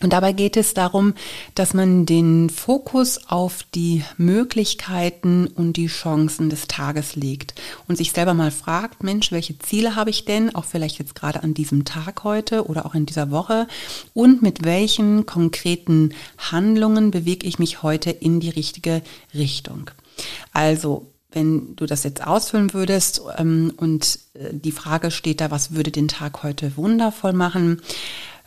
Und 0.02 0.12
dabei 0.12 0.32
geht 0.32 0.56
es 0.56 0.74
darum, 0.74 1.14
dass 1.54 1.72
man 1.72 2.04
den 2.04 2.50
Fokus 2.50 3.28
auf 3.28 3.64
die 3.74 4.04
Möglichkeiten 4.18 5.46
und 5.46 5.78
die 5.78 5.86
Chancen 5.86 6.50
des 6.50 6.68
Tages 6.68 7.16
legt 7.16 7.54
und 7.88 7.96
sich 7.96 8.12
selber 8.12 8.34
mal 8.34 8.50
fragt, 8.50 9.02
Mensch, 9.02 9.32
welche 9.32 9.58
Ziele 9.58 9.96
habe 9.96 10.10
ich 10.10 10.26
denn, 10.26 10.54
auch 10.54 10.64
vielleicht 10.64 10.98
jetzt 10.98 11.14
gerade 11.14 11.42
an 11.42 11.54
diesem 11.54 11.84
Tag 11.84 12.24
heute 12.24 12.66
oder 12.66 12.84
auch 12.84 12.94
in 12.94 13.06
dieser 13.06 13.30
Woche 13.30 13.66
und 14.12 14.42
mit 14.42 14.64
welchen 14.64 15.24
konkreten 15.24 16.14
Handlungen 16.36 17.10
bewege 17.10 17.46
ich 17.46 17.58
mich 17.58 17.82
heute 17.82 18.10
in 18.10 18.40
die 18.40 18.50
richtige 18.50 19.02
Richtung. 19.32 19.90
Also 20.52 21.06
wenn 21.32 21.76
du 21.76 21.86
das 21.86 22.02
jetzt 22.02 22.26
ausfüllen 22.26 22.72
würdest 22.72 23.20
ähm, 23.36 23.72
und 23.76 24.18
äh, 24.34 24.48
die 24.52 24.72
Frage 24.72 25.10
steht 25.10 25.40
da, 25.40 25.50
was 25.50 25.74
würde 25.74 25.90
den 25.90 26.08
Tag 26.08 26.42
heute 26.42 26.76
wundervoll 26.76 27.34
machen, 27.34 27.82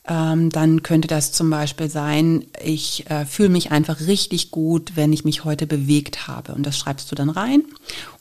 ähm, 0.07 0.49
dann 0.49 0.81
könnte 0.83 1.07
das 1.07 1.31
zum 1.31 1.49
Beispiel 1.49 1.89
sein, 1.89 2.45
ich 2.63 3.09
äh, 3.09 3.25
fühle 3.25 3.49
mich 3.49 3.71
einfach 3.71 3.99
richtig 4.01 4.51
gut, 4.51 4.93
wenn 4.95 5.13
ich 5.13 5.25
mich 5.25 5.43
heute 5.43 5.67
bewegt 5.67 6.27
habe. 6.27 6.53
Und 6.53 6.65
das 6.65 6.77
schreibst 6.77 7.11
du 7.11 7.15
dann 7.15 7.29
rein. 7.29 7.63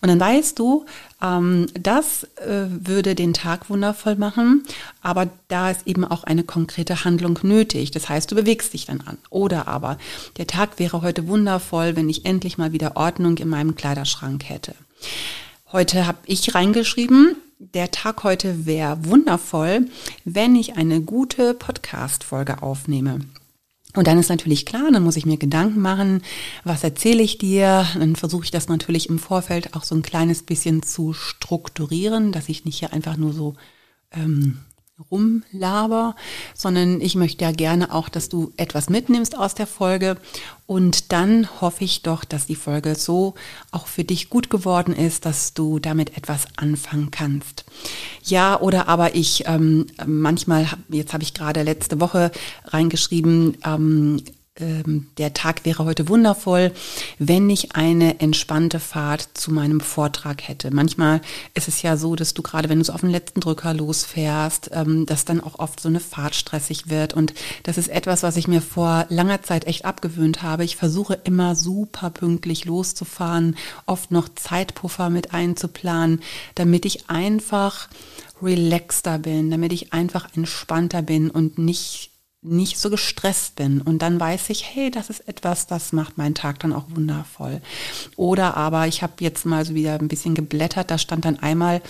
Und 0.00 0.08
dann 0.08 0.20
weißt 0.20 0.58
du, 0.58 0.85
ähm, 1.23 1.66
das 1.75 2.25
äh, 2.37 2.66
würde 2.68 3.14
den 3.14 3.32
Tag 3.32 3.70
wundervoll 3.70 4.16
machen, 4.16 4.64
aber 5.02 5.28
da 5.49 5.70
ist 5.70 5.87
eben 5.87 6.04
auch 6.04 6.25
eine 6.25 6.44
konkrete 6.44 7.04
Handlung 7.04 7.38
nötig. 7.42 7.90
Das 7.90 8.08
heißt, 8.08 8.30
du 8.30 8.35
bewegst 8.35 8.75
dich 8.75 8.87
dann 8.87 9.00
an. 9.00 9.18
Oder 9.30 9.68
aber, 9.68 9.99
der 10.37 10.47
Tag 10.47 10.78
wäre 10.78 11.02
heute 11.02 11.28
wundervoll, 11.28 11.97
wenn 11.97 12.08
ich 12.08 12.25
endlich 12.25 12.58
mal 12.58 12.73
wieder 12.73 12.97
Ordnung 12.97 13.38
in 13.38 13.49
meinem 13.49 13.75
Kleiderschrank 13.75 14.49
hätte. 14.49 14.75
Heute 15.73 16.06
habe 16.06 16.18
ich 16.26 16.54
reingeschrieben, 16.54 17.37
der 17.59 17.91
Tag 17.91 18.25
heute 18.25 18.67
wäre 18.67 19.05
wundervoll, 19.05 19.87
wenn 20.25 20.55
ich 20.55 20.77
eine 20.77 21.00
gute 21.00 21.55
Podcast-Folge 21.55 22.62
aufnehme. 22.62 23.21
Und 23.95 24.07
dann 24.07 24.19
ist 24.19 24.29
natürlich 24.29 24.67
klar, 24.67 24.91
dann 24.93 25.03
muss 25.03 25.17
ich 25.17 25.27
mir 25.27 25.38
Gedanken 25.38 25.81
machen, 25.81 26.23
was 26.62 26.85
erzähle 26.85 27.23
ich 27.23 27.38
dir. 27.38 27.87
Dann 27.95 28.17
versuche 28.17 28.45
ich 28.45 28.50
das 28.50 28.69
natürlich 28.69 29.09
im 29.09 29.19
Vorfeld 29.19 29.75
auch 29.75 29.83
so 29.83 29.95
ein 29.95 30.03
kleines 30.03 30.43
bisschen 30.43 30.83
zu 30.83 31.15
strukturieren, 31.15 32.31
dass 32.31 32.49
ich 32.49 32.65
nicht 32.65 32.79
hier 32.79 32.93
einfach 32.93 33.17
nur 33.17 33.33
so 33.33 33.55
ähm, 34.12 34.59
rumlaber, 35.11 36.17
sondern 36.55 37.00
ich 37.00 37.14
möchte 37.14 37.45
ja 37.45 37.52
gerne 37.52 37.95
auch, 37.95 38.09
dass 38.09 38.28
du 38.28 38.52
etwas 38.57 38.90
mitnimmst 38.90 39.37
aus 39.37 39.55
der 39.55 39.67
Folge. 39.67 40.17
Und 40.67 41.12
dann 41.12 41.49
hoffe 41.61 41.85
ich 41.85 42.02
doch, 42.02 42.25
dass 42.25 42.47
die 42.47 42.55
Folge 42.55 42.95
so 42.95 43.35
auch 43.71 43.87
für 43.87 44.05
dich 44.05 44.28
gut 44.28 44.50
geworden 44.50 44.95
ist, 44.95 45.25
dass 45.25 45.55
du 45.55 45.78
damit 45.78 46.17
etwas 46.17 46.46
anfangen 46.57 47.11
kannst. 47.11 47.64
Ja, 48.22 48.61
oder 48.61 48.88
aber 48.88 49.14
ich 49.14 49.44
ähm, 49.46 49.87
manchmal, 50.07 50.66
jetzt 50.88 51.14
habe 51.14 51.22
ich 51.22 51.33
gerade 51.33 51.62
letzte 51.62 52.01
Woche 52.01 52.31
reingeschrieben, 52.66 53.57
ähm, 53.64 54.22
ähm, 54.61 55.07
der 55.18 55.35
Tag 55.35 55.64
wäre 55.64 55.85
heute 55.85 56.09
wundervoll, 56.09 56.73
wenn 57.18 57.49
ich 57.51 57.75
eine 57.77 58.21
entspannte 58.21 58.81
Fahrt 58.81 59.29
zu 59.35 59.53
meinem 59.53 59.81
Vortrag 59.81 60.47
hätte. 60.47 60.71
Manchmal 60.71 61.21
ist 61.55 61.68
es 61.68 61.83
ja 61.83 61.97
so, 61.97 62.16
dass 62.16 62.35
du 62.35 62.42
gerade, 62.42 62.68
wenn 62.68 62.79
du 62.79 62.85
so 62.85 62.92
auf 62.92 63.01
den 63.01 63.11
letzten 63.11 63.40
Drücker 63.40 63.75
losfährst, 63.75 64.71
ähm, 64.73 65.07
dass 65.07 65.25
dann 65.25 65.40
auch 65.40 65.59
oft 65.59 65.81
so 65.81 65.88
eine 65.88 66.01
Fahrt 66.01 66.35
stressig 66.35 66.90
wird. 66.90 67.14
Und 67.14 67.35
das 67.62 67.79
ist 67.79 67.88
etwas, 67.88 68.23
was 68.23 68.37
ich 68.37 68.49
mir 68.49 68.62
vor 68.62 69.07
langer 69.09 69.42
Zeit 69.42 69.66
echt 69.66 69.85
abgewöhnt 69.85 70.42
habe. 70.42 70.64
Ich 70.64 70.77
versuche 70.77 71.18
immer 71.25 71.55
super 71.55 72.11
pünktlich 72.11 72.64
loszufahren, 72.64 73.57
oft 73.87 74.11
noch 74.11 74.29
Zeitpuffer 74.29 75.11
mit 75.11 75.33
einzuplanen, 75.33 76.21
damit 76.55 76.85
ich 76.85 77.09
einfach 77.11 77.88
relaxter 78.42 79.18
bin, 79.18 79.51
damit 79.51 79.73
ich 79.73 79.92
einfach 79.92 80.29
entspannter 80.37 81.03
bin 81.03 81.31
und 81.31 81.59
nicht 81.59 82.08
nicht 82.40 82.79
so 82.79 82.88
gestresst 82.88 83.57
bin. 83.57 83.81
Und 83.81 84.01
dann 84.01 84.20
weiß 84.20 84.51
ich, 84.51 84.64
hey, 84.64 84.92
das 84.92 85.11
ist 85.11 85.27
etwas, 85.27 85.66
das 85.66 85.92
macht 85.92 86.18
meinen 86.18 86.37
Tag 86.37 86.61
dann 86.61 86.72
auch 86.72 86.85
wundervoll. 86.88 87.61
Oder 88.16 88.57
aber 88.57 88.87
ich 88.87 89.03
habe 89.03 89.14
jetzt 89.20 89.44
mal 89.44 89.64
so 89.64 89.74
wieder 89.74 89.94
ein 89.94 90.07
bisschen 90.07 90.37
geblättert, 90.37 90.90
da 90.90 90.98
stand 90.98 91.24
dann 91.24 91.40
einmal, 91.40 91.83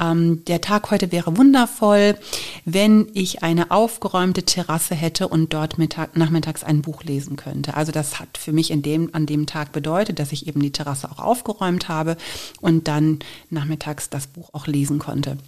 ähm, 0.00 0.44
der 0.44 0.60
Tag 0.60 0.92
heute 0.92 1.10
wäre 1.10 1.36
wundervoll, 1.36 2.16
wenn 2.64 3.08
ich 3.12 3.42
eine 3.42 3.72
aufgeräumte 3.72 4.44
Terrasse 4.44 4.94
hätte 4.94 5.26
und 5.26 5.52
dort 5.52 5.78
Mittag, 5.78 6.16
nachmittags 6.16 6.62
ein 6.62 6.80
Buch 6.80 7.02
lesen 7.02 7.36
könnte. 7.36 7.74
Also 7.74 7.90
das 7.90 8.20
hat 8.20 8.38
für 8.38 8.52
mich 8.52 8.70
in 8.70 8.82
dem, 8.82 9.12
an 9.14 9.26
dem 9.26 9.46
Tag 9.46 9.72
bedeutet, 9.72 10.20
dass 10.20 10.30
ich 10.30 10.46
eben 10.46 10.60
die 10.60 10.72
Terrasse 10.72 11.10
auch 11.10 11.18
aufgeräumt 11.18 11.88
habe 11.88 12.16
und 12.60 12.86
dann 12.86 13.18
nachmittags 13.50 14.10
das 14.10 14.28
Buch 14.28 14.50
auch 14.52 14.68
lesen 14.68 15.00
konnte. 15.00 15.38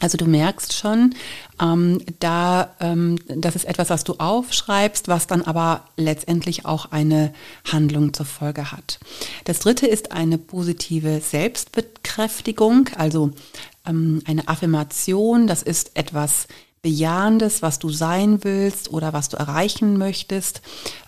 Also 0.00 0.16
du 0.16 0.24
merkst 0.24 0.72
schon, 0.72 1.14
ähm, 1.60 2.00
da 2.18 2.74
ähm, 2.80 3.18
das 3.28 3.54
ist 3.54 3.66
etwas, 3.66 3.90
was 3.90 4.04
du 4.04 4.14
aufschreibst, 4.14 5.08
was 5.08 5.26
dann 5.26 5.42
aber 5.42 5.84
letztendlich 5.96 6.64
auch 6.64 6.90
eine 6.90 7.32
Handlung 7.70 8.14
zur 8.14 8.26
Folge 8.26 8.72
hat. 8.72 8.98
Das 9.44 9.60
dritte 9.60 9.86
ist 9.86 10.12
eine 10.12 10.38
positive 10.38 11.20
Selbstbekräftigung, 11.20 12.88
also 12.96 13.30
ähm, 13.86 14.22
eine 14.26 14.48
Affirmation. 14.48 15.46
Das 15.46 15.62
ist 15.62 15.92
etwas 15.94 16.48
Bejahendes, 16.82 17.60
was 17.60 17.78
du 17.78 17.90
sein 17.90 18.42
willst 18.42 18.90
oder 18.90 19.12
was 19.12 19.28
du 19.28 19.36
erreichen 19.36 19.98
möchtest. 19.98 20.62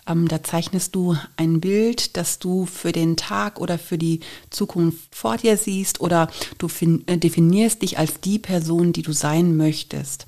Ähm, 0.07 0.27
da 0.27 0.43
zeichnest 0.43 0.93
du 0.93 1.17
ein 1.35 1.61
Bild, 1.61 2.15
das 2.15 2.37
du 2.37 2.65
für 2.65 2.91
den 2.91 3.17
Tag 3.17 3.59
oder 3.59 3.79
für 3.79 3.97
die 3.97 4.19
Zukunft 4.51 5.15
vor 5.15 5.37
dir 5.37 5.57
siehst 5.57 5.99
oder 5.99 6.29
du 6.59 6.67
äh, 7.07 7.17
definierst 7.17 7.81
dich 7.81 7.97
als 7.97 8.19
die 8.19 8.37
Person, 8.37 8.93
die 8.93 9.01
du 9.01 9.13
sein 9.13 9.57
möchtest. 9.57 10.27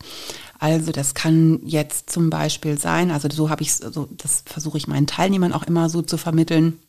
Also 0.58 0.92
das 0.92 1.14
kann 1.14 1.60
jetzt 1.64 2.10
zum 2.10 2.30
Beispiel 2.30 2.80
sein, 2.80 3.12
also 3.12 3.28
so 3.32 3.50
habe 3.50 3.62
ich 3.62 3.76
so, 3.76 4.08
das 4.18 4.44
versuche 4.46 4.78
ich 4.78 4.88
meinen 4.88 5.06
Teilnehmern 5.06 5.54
auch 5.54 5.64
immer 5.64 5.90
so 5.90 6.02
zu 6.02 6.18
vermitteln 6.18 6.80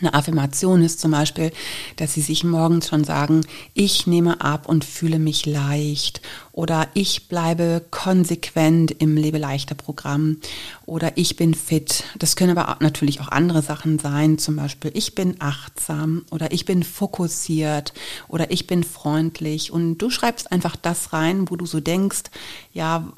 eine 0.00 0.14
Affirmation 0.14 0.82
ist 0.82 1.00
zum 1.00 1.12
Beispiel, 1.12 1.52
dass 1.96 2.14
sie 2.14 2.20
sich 2.20 2.44
morgens 2.44 2.88
schon 2.88 3.04
sagen, 3.04 3.42
ich 3.74 4.06
nehme 4.06 4.40
ab 4.40 4.68
und 4.68 4.84
fühle 4.84 5.18
mich 5.18 5.46
leicht. 5.46 6.20
Oder 6.52 6.88
ich 6.94 7.28
bleibe 7.28 7.84
konsequent 7.90 8.90
im 8.90 9.16
Lebe 9.16 9.38
leichter 9.38 9.74
Programm. 9.74 10.38
Oder 10.86 11.16
ich 11.16 11.36
bin 11.36 11.54
fit. 11.54 12.04
Das 12.18 12.34
können 12.34 12.56
aber 12.56 12.78
natürlich 12.80 13.20
auch 13.20 13.28
andere 13.28 13.62
Sachen 13.62 13.98
sein, 13.98 14.38
zum 14.38 14.56
Beispiel 14.56 14.90
ich 14.94 15.14
bin 15.14 15.36
achtsam. 15.38 16.24
Oder 16.30 16.52
ich 16.52 16.64
bin 16.64 16.82
fokussiert. 16.82 17.92
Oder 18.28 18.50
ich 18.50 18.66
bin 18.66 18.84
freundlich. 18.84 19.70
Und 19.72 19.98
du 19.98 20.10
schreibst 20.10 20.50
einfach 20.50 20.76
das 20.76 21.12
rein, 21.12 21.48
wo 21.50 21.56
du 21.56 21.66
so 21.66 21.80
denkst, 21.80 22.24
ja, 22.72 23.12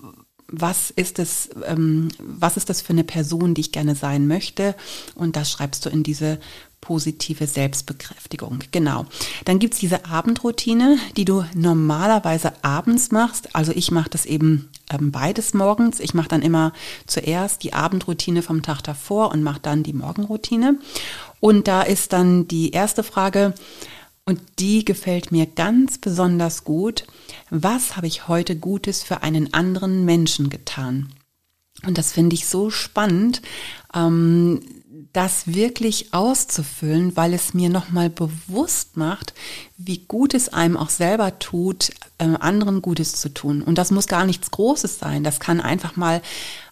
was 0.53 0.91
ist 0.91 1.19
es, 1.19 1.51
ähm, 1.65 2.09
was 2.19 2.57
ist 2.57 2.69
das 2.69 2.81
für 2.81 2.93
eine 2.93 3.05
Person, 3.05 3.55
die 3.55 3.61
ich 3.61 3.73
gerne 3.73 3.95
sein 3.95 4.27
möchte? 4.27 4.75
Und 5.15 5.37
das 5.37 5.51
schreibst 5.51 5.87
du 5.87 5.91
in 5.91 6.03
diese 6.03 6.39
positive 6.81 7.47
Selbstbekräftigung. 7.47 8.61
Genau. 8.73 9.07
Dann 9.45 9.59
gibt's 9.59 9.79
diese 9.79 10.07
Abendroutine, 10.07 10.99
die 11.17 11.25
du 11.25 11.45
normalerweise 11.55 12.53
abends 12.63 13.11
machst. 13.11 13.55
Also 13.55 13.73
ich 13.73 13.91
mache 13.91 14.11
das 14.11 14.27
eben 14.27 14.71
ähm, 14.91 15.13
beides 15.13 15.55
morgens. 15.55 16.01
Ich 16.01 16.15
mache 16.15 16.29
dann 16.29 16.43
immer 16.43 16.73
zuerst 17.07 17.63
die 17.63 17.75
Abendroutine 17.75 18.43
vom 18.43 18.63
Tag 18.63 18.83
davor 18.83 19.31
und 19.33 19.43
mache 19.43 19.61
dann 19.61 19.83
die 19.83 19.93
Morgenroutine. 19.93 20.79
Und 21.41 21.69
da 21.69 21.83
ist 21.83 22.13
dann 22.13 22.49
die 22.49 22.71
erste 22.71 23.03
Frage, 23.03 23.55
und 24.27 24.41
die 24.61 24.85
gefällt 24.85 25.33
mir 25.33 25.47
ganz 25.47 25.99
besonders 25.99 26.63
gut. 26.63 27.05
Was 27.51 27.97
habe 27.97 28.07
ich 28.07 28.29
heute 28.29 28.55
Gutes 28.55 29.03
für 29.03 29.23
einen 29.25 29.53
anderen 29.55 30.05
Menschen 30.05 30.51
getan? 30.51 31.09
Und 31.85 31.99
das 31.99 32.13
finde 32.13 32.35
ich 32.35 32.47
so 32.47 32.71
spannend. 32.71 33.43
Ähm, 33.93 34.61
das 35.13 35.47
wirklich 35.49 36.15
auszufüllen, 36.15 37.17
weil 37.17 37.35
es 37.35 37.53
mir 37.53 37.69
nochmal 37.69 38.11
bewusst 38.11 38.97
macht, 38.97 39.35
wie 39.77 39.99
gut 39.99 40.35
es 40.35 40.49
einem 40.49 40.77
auch 40.77 40.91
selber 40.91 41.39
tut, 41.39 41.91
äh, 42.19 42.25
anderen 42.25 42.81
Gutes 42.81 43.13
zu 43.15 43.29
tun. 43.29 43.63
Und 43.63 43.77
das 43.79 43.91
muss 43.91 44.07
gar 44.07 44.25
nichts 44.25 44.51
Großes 44.51 44.99
sein. 44.99 45.25
Das 45.25 45.41
kann 45.41 45.61
einfach 45.61 45.97
mal 45.97 46.23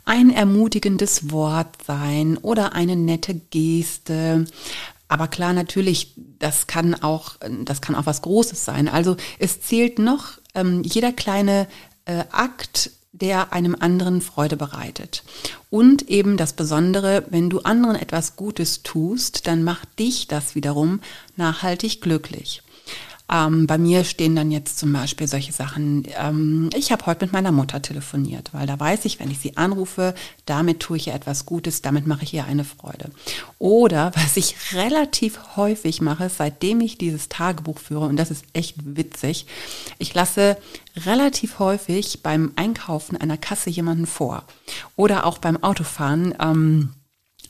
ein 0.05 0.31
ermutigendes 0.31 1.31
Wort 1.31 1.85
sein 1.87 2.37
oder 2.39 2.73
eine 2.75 2.97
nette 2.97 3.35
Geste. 3.35 4.47
Aber 5.09 5.27
klar, 5.27 5.53
natürlich, 5.53 6.15
das 6.39 6.67
kann 6.67 6.95
auch, 6.95 7.37
das 7.65 7.81
kann 7.81 7.95
auch 7.95 8.07
was 8.07 8.23
Großes 8.23 8.65
sein. 8.65 8.89
Also 8.89 9.17
es 9.39 9.61
zählt 9.61 9.99
noch 9.99 10.39
ähm, 10.55 10.83
jeder 10.85 11.13
kleine 11.13 11.67
äh, 12.05 12.25
Akt 12.31 12.91
der 13.13 13.53
einem 13.53 13.77
anderen 13.79 14.21
Freude 14.21 14.57
bereitet. 14.57 15.25
Und 15.71 16.09
eben 16.09 16.37
das 16.37 16.53
Besondere, 16.53 17.25
wenn 17.31 17.51
du 17.51 17.61
anderen 17.61 17.97
etwas 17.97 18.37
Gutes 18.37 18.83
tust, 18.83 19.47
dann 19.47 19.63
macht 19.65 19.99
dich 19.99 20.29
das 20.29 20.55
wiederum 20.55 21.01
nachhaltig 21.37 22.01
glücklich. 22.01 22.63
Ähm, 23.31 23.67
bei 23.67 23.77
mir 23.77 24.05
stehen 24.05 24.35
dann 24.35 24.51
jetzt 24.51 24.79
zum 24.79 24.93
Beispiel 24.93 25.29
solche 25.29 25.53
Sachen. 25.53 26.07
Ähm, 26.19 26.71
ich 26.75 26.93
habe 26.93 27.05
heute 27.07 27.27
mit 27.27 27.33
meiner 27.33 27.53
Mutter 27.53 27.83
telefoniert, 27.83 28.51
weil 28.53 28.67
da 28.67 28.81
weiß 28.81 29.05
ich, 29.05 29.21
wenn 29.21 29.31
ich 29.31 29.39
sie 29.39 29.57
anrufe, 29.57 30.15
damit 30.47 30.81
tue 30.81 30.97
ich 30.97 31.09
ihr 31.09 31.15
etwas 31.15 31.45
Gutes, 31.45 31.83
damit 31.83 32.07
mache 32.07 32.23
ich 32.23 32.33
ihr 32.33 32.45
eine 32.45 32.65
Freude. 32.65 33.11
Oder 33.59 34.13
was 34.15 34.37
ich 34.37 34.73
relativ 34.73 35.57
häufig 35.57 36.01
mache, 36.01 36.31
seitdem 36.31 36.81
ich 36.81 36.97
dieses 36.97 37.29
Tagebuch 37.29 37.79
führe, 37.79 38.07
und 38.07 38.17
das 38.17 38.31
ist 38.31 38.45
echt 38.55 38.77
witzig, 38.79 39.47
ich 39.99 40.15
lasse 40.15 40.57
relativ 40.97 41.59
häufig 41.59 42.23
beim 42.23 42.53
Einkaufen 42.57 43.17
einer 43.17 43.37
Kasse 43.37 43.69
jemanden 43.69 44.07
vor. 44.07 44.45
Oder 44.97 45.27
auch 45.27 45.39
beim 45.39 45.63
Autofahren. 45.63 46.35
Ähm, 46.41 46.91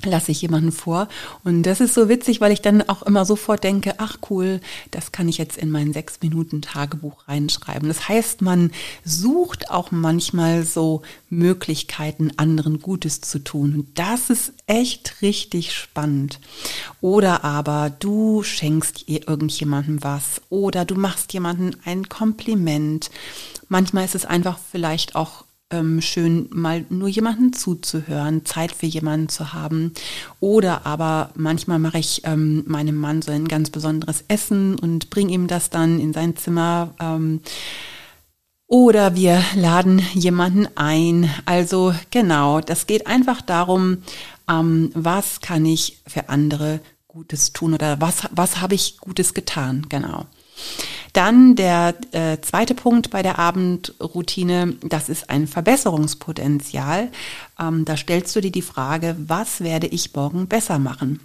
lasse 0.05 0.31
ich 0.31 0.43
jemanden 0.43 0.73
vor. 0.73 1.09
Und 1.45 1.65
das 1.65 1.81
ist 1.81 1.95
so 1.95 2.09
witzig, 2.09 2.41
weil 2.41 2.53
ich 2.53 2.63
dann 2.63 2.89
auch 2.89 3.03
immer 3.03 3.25
sofort 3.25 3.65
denke, 3.65 3.95
ach 3.99 4.19
cool, 4.31 4.61
das 4.91 5.13
kann 5.13 5.29
ich 5.29 5.39
jetzt 5.39 5.59
in 5.59 5.71
mein 5.71 5.93
sechs 5.93 6.21
Minuten 6.23 6.63
Tagebuch 6.63 7.27
reinschreiben. 7.27 7.89
Das 7.89 8.09
heißt, 8.09 8.43
man 8.43 8.71
sucht 9.05 9.71
auch 9.71 9.91
manchmal 9.91 10.65
so 10.65 11.03
Möglichkeiten, 11.31 12.33
anderen 12.37 12.81
Gutes 12.81 13.21
zu 13.21 13.41
tun. 13.41 13.75
Und 13.75 13.99
das 13.99 14.31
ist 14.31 14.53
echt 14.67 15.21
richtig 15.23 15.75
spannend. 15.75 16.39
Oder 17.01 17.45
aber 17.45 17.91
du 17.91 18.43
schenkst 18.43 19.09
irgendjemandem 19.09 20.03
was 20.05 20.41
oder 20.49 20.85
du 20.85 20.95
machst 20.95 21.33
jemandem 21.33 21.73
ein 21.85 22.09
Kompliment. 22.09 23.11
Manchmal 23.69 24.05
ist 24.05 24.15
es 24.15 24.25
einfach 24.25 24.59
vielleicht 24.71 25.15
auch 25.17 25.45
ähm, 25.71 26.01
schön, 26.01 26.49
mal 26.53 26.85
nur 26.89 27.09
jemanden 27.09 27.53
zuzuhören, 27.53 28.45
Zeit 28.45 28.73
für 28.73 28.87
jemanden 28.87 29.29
zu 29.29 29.53
haben. 29.53 29.93
Oder 30.41 30.87
aber 30.87 31.31
manchmal 31.35 31.79
mache 31.79 31.99
ich 31.99 32.23
ähm, 32.25 32.65
meinem 32.67 32.97
Mann 32.97 33.23
so 33.23 33.33
ein 33.33 33.49
ganz 33.49 33.71
besonderes 33.71 34.25
Essen 34.29 34.79
und 34.79 35.11
bringe 35.11 35.33
ihm 35.33 35.47
das 35.47 35.71
dann 35.71 36.01
in 36.01 36.13
sein 36.13 36.37
Zimmer. 36.37 36.95
Ähm, 37.01 37.41
oder 38.67 39.15
wir 39.15 39.43
laden 39.57 40.03
jemanden 40.15 40.69
ein. 40.75 41.31
Also 41.47 41.95
genau, 42.11 42.61
das 42.61 42.87
geht 42.87 43.07
einfach 43.07 43.41
darum, 43.41 43.99
ähm, 44.49 44.91
was 44.95 45.41
kann 45.41 45.65
ich 45.65 45.99
für 46.07 46.29
andere 46.29 46.81
Gutes 47.07 47.53
tun 47.53 47.75
oder 47.75 48.01
was, 48.01 48.29
was 48.31 48.61
habe 48.61 48.75
ich 48.75 48.99
Gutes 48.99 49.35
getan, 49.35 49.87
genau. 49.89 50.27
Dann 51.13 51.57
der 51.57 51.95
äh, 52.13 52.39
zweite 52.41 52.75
Punkt 52.75 53.11
bei 53.11 53.23
der 53.23 53.39
Abendroutine, 53.39 54.75
das 54.83 55.09
ist 55.09 55.31
ein 55.31 55.47
Verbesserungspotenzial. 55.47 57.11
Ähm, 57.59 57.85
da 57.85 57.97
stellst 57.97 58.35
du 58.37 58.41
dir 58.41 58.53
die 58.53 58.63
Frage, 58.63 59.17
was 59.19 59.61
werde 59.61 59.87
ich 59.87 60.15
morgen 60.15 60.49
besser 60.49 60.79
machen? 60.79 61.21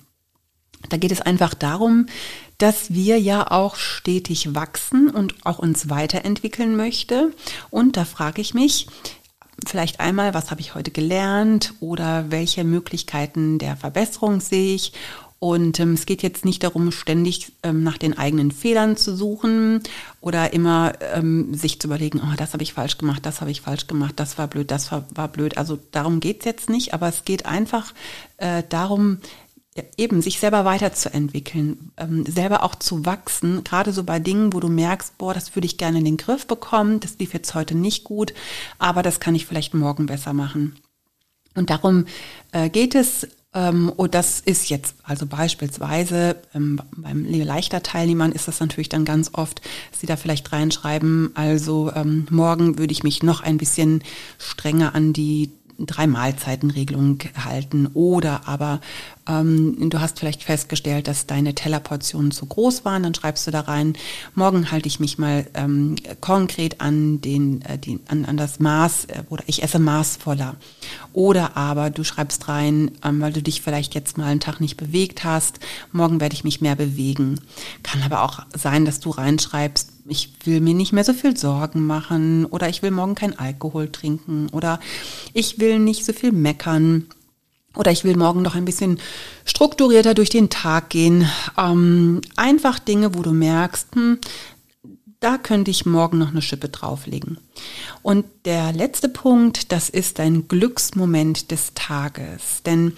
Da 0.89 0.98
geht 0.98 1.12
es 1.12 1.22
einfach 1.22 1.54
darum, 1.54 2.08
dass 2.58 2.93
wir 2.93 3.19
ja 3.19 3.50
auch 3.52 3.76
stetig 3.76 4.54
wachsen 4.54 5.10
und 5.10 5.46
auch 5.46 5.60
uns 5.60 5.89
weiterentwickeln 5.89 6.76
möchte. 6.76 7.32
Und 7.69 7.98
da 7.98 8.06
frage 8.06 8.41
ich 8.41 8.54
mich, 8.54 8.88
vielleicht 9.65 10.00
einmal, 10.00 10.34
was 10.34 10.52
habe 10.52 10.62
ich 10.62 10.76
heute 10.76 10.91
gelernt 10.91 11.74
oder 11.80 12.32
welche 12.32 12.63
Möglichkeiten 12.63 13.60
der 13.60 13.78
Verbesserung 13.78 14.41
sehe 14.41 14.76
ich 14.76 14.93
und 15.43 15.77
ähm, 15.82 15.91
es 15.91 16.06
geht 16.06 16.23
jetzt 16.23 16.45
nicht 16.45 16.63
darum, 16.63 16.93
ständig 16.93 17.51
ähm, 17.63 17.84
nach 17.84 17.97
den 17.97 18.17
eigenen 18.17 18.49
Fehlern 18.49 18.95
zu 18.95 19.13
suchen 19.13 19.84
oder 20.21 20.53
immer 20.53 20.93
ähm, 21.13 21.53
sich 21.53 21.82
zu 21.82 21.88
überlegen, 21.88 22.21
oh, 22.23 22.34
das 22.38 22.53
habe 22.53 22.63
ich 22.63 22.71
falsch 22.71 22.97
gemacht, 22.97 23.25
das 23.25 23.41
habe 23.41 23.51
ich 23.51 23.60
falsch 23.60 23.88
gemacht, 23.88 24.13
das 24.15 24.38
war 24.38 24.47
blöd, 24.47 24.71
das 24.71 24.89
war, 24.93 25.03
war 25.13 25.27
blöd. 25.27 25.58
Also 25.58 25.77
darum 25.91 26.21
geht's 26.21 26.45
jetzt 26.45 26.69
nicht, 26.69 26.93
aber 26.93 27.10
es 27.10 27.25
geht 27.25 27.45
einfach 27.45 27.93
äh, 28.38 28.63
darum, 28.69 29.17
eben 29.97 30.21
sich 30.21 30.39
selber 30.39 30.63
weiterzuentwickeln, 30.63 31.91
ähm, 31.97 32.25
selber 32.25 32.63
auch 32.63 32.75
zu 32.75 33.06
wachsen, 33.06 33.65
gerade 33.65 33.91
so 33.91 34.06
bei 34.06 34.19
Dingen, 34.19 34.53
wo 34.53 34.62
du 34.62 34.69
merkst, 34.69 35.17
boah, 35.17 35.34
das 35.34 35.58
würde 35.58 35.65
ich 35.65 35.77
gerne 35.77 35.97
in 35.97 36.06
den 36.06 36.15
Griff 36.15 36.47
bekommen, 36.47 37.01
das 37.01 37.19
lief 37.19 37.34
jetzt 37.34 37.53
heute 37.53 37.75
nicht 37.75 38.06
gut, 38.06 38.34
aber 38.79 39.03
das 39.03 39.19
kann 39.19 39.36
ich 39.36 39.45
vielleicht 39.45 39.73
morgen 39.73 40.06
besser 40.06 40.32
machen. 40.32 40.77
Und 41.53 41.69
darum 41.69 42.06
äh, 42.53 42.69
geht 42.69 42.95
es 42.95 43.27
und 43.96 44.16
das 44.16 44.39
ist 44.39 44.70
jetzt 44.70 44.96
also 45.04 45.26
beispielsweise 45.26 46.38
ähm, 46.56 46.82
beim 46.98 47.26
Leichter-Teilnehmern 47.26 48.32
ist 48.32 48.48
das 48.48 48.60
natürlich 48.60 48.89
dann 48.89 49.06
ganz 49.06 49.32
oft, 49.34 49.62
dass 49.92 50.02
sie 50.02 50.08
da 50.08 50.16
vielleicht 50.16 50.52
reinschreiben, 50.52 51.32
also 51.36 51.92
ähm, 51.94 52.26
morgen 52.30 52.78
würde 52.80 52.92
ich 52.92 53.04
mich 53.04 53.22
noch 53.24 53.42
ein 53.42 53.58
bisschen 53.58 54.04
strenger 54.39 54.96
an 54.96 55.13
die 55.13 55.52
drei 55.80 56.08
Mahlzeitenregelung 56.08 57.20
halten 57.44 57.88
oder 57.94 58.48
aber 58.48 58.80
ähm, 59.28 59.90
du 59.90 60.02
hast 60.02 60.20
vielleicht 60.20 60.44
festgestellt, 60.44 61.08
dass 61.08 61.26
deine 61.26 61.56
Tellerportionen 61.56 62.32
zu 62.32 62.46
groß 62.46 62.84
waren, 62.86 63.04
dann 63.04 63.14
schreibst 63.14 63.48
du 63.48 63.52
da 63.52 63.62
rein, 63.62 63.96
morgen 64.36 64.72
halte 64.72 64.88
ich 64.88 65.00
mich 65.00 65.18
mal 65.18 65.48
ähm, 65.54 65.96
konkret 66.20 66.82
an, 66.82 67.22
den, 67.22 67.62
äh, 67.62 67.78
die, 67.78 68.00
an, 68.08 68.26
an 68.26 68.38
das 68.38 68.60
Maß 68.60 69.06
äh, 69.06 69.24
oder 69.30 69.44
ich 69.48 69.64
esse 69.64 69.80
maßvoller. 69.80 70.56
Oder 71.14 71.56
aber 71.56 71.90
du 71.90 72.04
schreibst 72.04 72.48
rein, 72.50 72.92
ähm, 73.04 73.22
weil 73.22 73.34
du 73.34 73.42
dich 73.42 73.62
vielleicht 73.62 73.96
jetzt 73.96 74.18
mal 74.18 74.26
einen 74.26 74.40
Tag 74.40 74.60
nicht 74.60 74.78
bewegt 74.78 75.24
hast, 75.24 75.60
morgen 75.92 76.20
werde 76.20 76.36
ich 76.36 76.44
mich 76.44 76.60
mehr 76.60 76.76
bewegen. 76.76 77.40
Kann 77.82 78.02
aber 78.02 78.24
auch 78.24 78.40
sein, 78.54 78.84
dass 78.86 79.00
du 79.00 79.10
reinschreibst, 79.10 79.90
ich 80.06 80.34
will 80.44 80.60
mir 80.60 80.74
nicht 80.74 80.92
mehr 80.92 81.06
so 81.06 81.14
viel 81.14 81.38
Sorgen 81.38 81.86
machen 81.86 82.46
oder 82.46 82.68
ich 82.68 82.82
will 82.82 82.92
morgen 82.92 83.16
kein 83.16 83.40
Alkohol 83.40 83.90
trinken 83.90 84.50
oder 84.52 84.82
ich 85.34 85.60
will 85.60 85.80
nicht 85.80 86.04
so 86.04 86.12
viel 86.12 86.34
meckern 86.34 87.08
oder 87.76 87.92
ich 87.92 88.04
will 88.04 88.16
morgen 88.16 88.42
noch 88.42 88.56
ein 88.56 88.66
bisschen 88.66 89.00
strukturierter 89.46 90.14
durch 90.14 90.30
den 90.30 90.50
Tag 90.50 90.90
gehen. 90.90 91.30
Ähm, 91.58 92.22
einfach 92.36 92.80
Dinge, 92.80 93.16
wo 93.16 93.22
du 93.22 93.32
merkst, 93.32 93.88
hm, 93.96 94.20
da 95.20 95.38
könnte 95.38 95.72
ich 95.72 95.86
morgen 95.86 96.18
noch 96.18 96.32
eine 96.32 96.42
Schippe 96.42 96.68
drauflegen. 96.68 97.38
Und 98.02 98.26
der 98.44 98.74
letzte 98.74 99.08
Punkt, 99.08 99.72
das 99.72 99.90
ist 99.90 100.20
ein 100.20 100.50
Glücksmoment 100.50 101.50
des 101.50 101.74
Tages. 101.76 102.62
Denn 102.66 102.98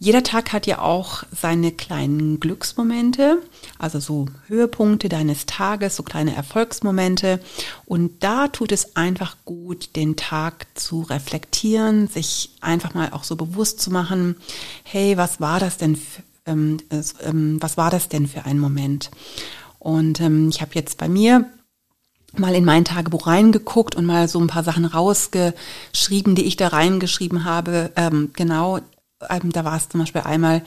jeder 0.00 0.22
Tag 0.22 0.52
hat 0.52 0.66
ja 0.66 0.80
auch 0.80 1.24
seine 1.32 1.72
kleinen 1.72 2.38
Glücksmomente, 2.38 3.42
also 3.78 3.98
so 3.98 4.26
Höhepunkte 4.46 5.08
deines 5.08 5.46
Tages, 5.46 5.96
so 5.96 6.04
kleine 6.04 6.36
Erfolgsmomente. 6.36 7.40
Und 7.84 8.22
da 8.22 8.46
tut 8.46 8.70
es 8.70 8.94
einfach 8.96 9.36
gut, 9.44 9.96
den 9.96 10.14
Tag 10.14 10.66
zu 10.74 11.02
reflektieren, 11.02 12.06
sich 12.06 12.50
einfach 12.60 12.94
mal 12.94 13.10
auch 13.12 13.24
so 13.24 13.34
bewusst 13.34 13.80
zu 13.80 13.90
machen, 13.90 14.36
hey, 14.84 15.16
was 15.16 15.40
war 15.40 15.58
das 15.58 15.78
denn, 15.78 15.98
ähm, 16.46 16.76
ähm, 17.24 17.58
was 17.60 17.76
war 17.76 17.90
das 17.90 18.08
denn 18.08 18.28
für 18.28 18.44
ein 18.44 18.60
Moment? 18.60 19.10
Und 19.80 20.20
ähm, 20.20 20.48
ich 20.48 20.60
habe 20.60 20.72
jetzt 20.74 20.98
bei 20.98 21.08
mir 21.08 21.46
mal 22.36 22.54
in 22.54 22.64
mein 22.64 22.84
Tagebuch 22.84 23.26
reingeguckt 23.26 23.96
und 23.96 24.04
mal 24.04 24.28
so 24.28 24.38
ein 24.38 24.46
paar 24.46 24.62
Sachen 24.62 24.84
rausgeschrieben, 24.84 26.36
die 26.36 26.44
ich 26.44 26.56
da 26.56 26.68
reingeschrieben 26.68 27.44
habe. 27.44 27.90
Ähm, 27.96 28.30
genau, 28.34 28.78
ähm, 29.28 29.52
da 29.52 29.64
war 29.64 29.76
es 29.76 29.88
zum 29.88 30.00
Beispiel 30.00 30.22
einmal 30.22 30.62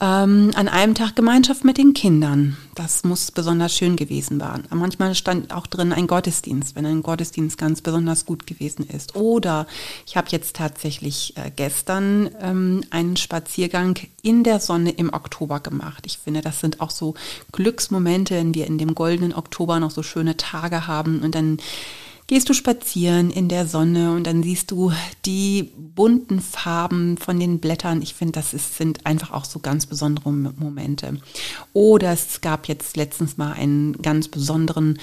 ähm, 0.00 0.50
an 0.54 0.68
einem 0.68 0.94
Tag 0.94 1.14
Gemeinschaft 1.14 1.64
mit 1.64 1.78
den 1.78 1.94
Kindern. 1.94 2.56
Das 2.74 3.04
muss 3.04 3.30
besonders 3.30 3.76
schön 3.76 3.94
gewesen 3.94 4.40
sein. 4.40 4.64
Manchmal 4.70 5.14
stand 5.14 5.54
auch 5.54 5.68
drin 5.68 5.92
ein 5.92 6.08
Gottesdienst, 6.08 6.74
wenn 6.74 6.84
ein 6.84 7.02
Gottesdienst 7.02 7.58
ganz 7.58 7.80
besonders 7.80 8.26
gut 8.26 8.46
gewesen 8.46 8.88
ist. 8.88 9.14
Oder 9.14 9.68
ich 10.06 10.16
habe 10.16 10.28
jetzt 10.30 10.56
tatsächlich 10.56 11.36
äh, 11.36 11.50
gestern 11.54 12.30
ähm, 12.40 12.82
einen 12.90 13.16
Spaziergang 13.16 13.98
in 14.22 14.42
der 14.42 14.58
Sonne 14.58 14.90
im 14.90 15.12
Oktober 15.12 15.60
gemacht. 15.60 16.04
Ich 16.06 16.18
finde, 16.18 16.40
das 16.40 16.60
sind 16.60 16.80
auch 16.80 16.90
so 16.90 17.14
Glücksmomente, 17.52 18.34
wenn 18.34 18.54
wir 18.54 18.66
in 18.66 18.78
dem 18.78 18.96
goldenen 18.96 19.34
Oktober 19.34 19.78
noch 19.78 19.92
so 19.92 20.02
schöne 20.02 20.36
Tage 20.36 20.88
haben 20.88 21.22
und 21.22 21.36
dann 21.36 21.58
gehst 22.26 22.48
du 22.48 22.54
spazieren 22.54 23.30
in 23.30 23.48
der 23.48 23.66
Sonne 23.66 24.12
und 24.12 24.26
dann 24.26 24.42
siehst 24.42 24.70
du 24.70 24.92
die 25.26 25.70
bunten 25.76 26.40
Farben 26.40 27.18
von 27.18 27.38
den 27.38 27.58
Blättern. 27.58 28.00
Ich 28.00 28.14
finde, 28.14 28.32
das 28.32 28.54
ist, 28.54 28.76
sind 28.76 29.04
einfach 29.04 29.32
auch 29.32 29.44
so 29.44 29.58
ganz 29.58 29.86
besondere 29.86 30.32
Momente. 30.32 31.18
Oder 31.74 32.12
es 32.12 32.40
gab 32.40 32.66
jetzt 32.66 32.96
letztens 32.96 33.36
mal 33.36 33.52
einen 33.52 34.00
ganz 34.00 34.28
besonderen 34.28 34.98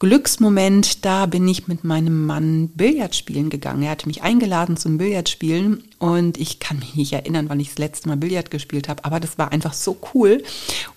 Glücksmoment, 0.00 1.04
da 1.04 1.26
bin 1.26 1.46
ich 1.46 1.68
mit 1.68 1.84
meinem 1.84 2.26
Mann 2.26 2.68
Billard 2.68 3.14
spielen 3.14 3.48
gegangen. 3.48 3.84
Er 3.84 3.92
hatte 3.92 4.08
mich 4.08 4.22
eingeladen 4.22 4.76
zum 4.76 4.98
Billardspielen 4.98 5.84
und 5.98 6.36
ich 6.36 6.58
kann 6.58 6.80
mich 6.80 6.94
nicht 6.96 7.12
erinnern, 7.12 7.48
wann 7.48 7.60
ich 7.60 7.68
das 7.68 7.78
letzte 7.78 8.08
Mal 8.08 8.16
Billard 8.16 8.50
gespielt 8.50 8.88
habe, 8.88 9.04
aber 9.04 9.20
das 9.20 9.38
war 9.38 9.52
einfach 9.52 9.72
so 9.72 9.96
cool. 10.12 10.42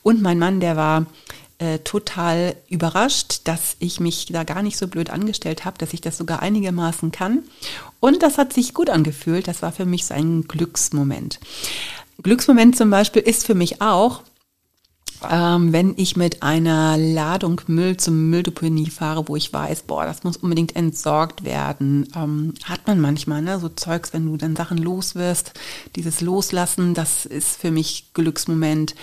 Und 0.02 0.22
mein 0.22 0.40
Mann, 0.40 0.60
der 0.60 0.76
war 0.76 1.06
äh, 1.60 1.80
total 1.80 2.56
überrascht, 2.70 3.42
dass 3.46 3.76
ich 3.80 4.00
mich 4.00 4.28
da 4.28 4.44
gar 4.44 4.62
nicht 4.62 4.78
so 4.78 4.88
blöd 4.88 5.10
angestellt 5.10 5.66
habe, 5.66 5.78
dass 5.78 5.94
ich 5.94 6.02
das 6.02 6.18
sogar 6.18 6.42
einigermaßen 6.42 7.12
kann. 7.12 7.44
Und 8.00 8.22
das 8.22 8.38
hat 8.38 8.54
sich 8.54 8.74
gut 8.74 8.90
angefühlt. 8.90 9.48
Das 9.48 9.62
war 9.62 9.72
für 9.72 9.86
mich 9.86 10.06
so 10.06 10.14
ein 10.14 10.44
Glücksmoment. 10.44 11.40
Glücksmoment 12.22 12.78
zum 12.78 12.90
Beispiel 12.90 13.22
ist 13.24 13.46
für 13.46 13.56
mich 13.56 13.82
auch, 13.82 14.22
ähm, 15.28 15.74
wenn 15.74 15.96
ich 15.98 16.16
mit 16.16 16.44
einer 16.44 16.98
Ladung 16.98 17.62
Müll 17.68 17.98
zum 17.98 18.30
Mülldeponie 18.30 18.90
fahre, 18.90 19.28
wo 19.28 19.36
ich 19.36 19.52
weiß, 19.52 19.84
boah, 19.84 20.06
das 20.06 20.24
muss 20.24 20.38
unbedingt 20.38 20.76
entsorgt 20.76 21.44
werden, 21.44 22.08
ähm, 22.16 22.54
hat 22.66 22.86
man 22.86 23.00
manchmal, 23.00 23.42
ne, 23.42 23.60
so 23.60 23.70
Zeugs, 23.70 24.14
wenn 24.14 24.28
du 24.28 24.38
dann 24.38 24.56
Sachen 24.56 24.78
los 24.78 25.16
wirst, 25.16 25.54
dieses 25.96 26.22
Loslassen, 26.22 26.94
das 26.94 27.26
ist 27.26 27.60
für 27.60 27.72
mich 27.72 28.14
Glücksmoment. 28.14 28.94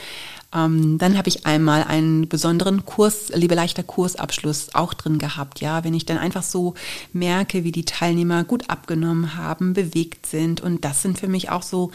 Ähm, 0.55 0.99
dann 0.99 1.19
habe 1.19 1.29
ich 1.29 1.47
einmal 1.47 1.85
einen 1.85 2.29
besonderen 2.29 2.87
Kurs, 2.87 3.31
liebe 3.35 3.55
leichter 3.55 3.83
Kursabschluss 3.83 4.75
auch 4.75 4.95
drin 4.95 5.19
gehabt, 5.19 5.61
ja, 5.61 5.83
wenn 5.85 5.95
ich 5.95 6.07
dann 6.07 6.19
einfach 6.19 6.45
so 6.45 6.75
merke, 7.13 7.65
wie 7.65 7.73
die 7.73 7.85
Teilnehmer 7.85 8.45
gut 8.45 8.71
abgenommen 8.71 9.37
haben, 9.37 9.73
bewegt 9.75 10.27
sind 10.27 10.61
und 10.61 10.85
das 10.85 11.03
sind 11.03 11.19
für 11.19 11.29
mich 11.29 11.51
auch 11.51 11.63
so 11.63 11.91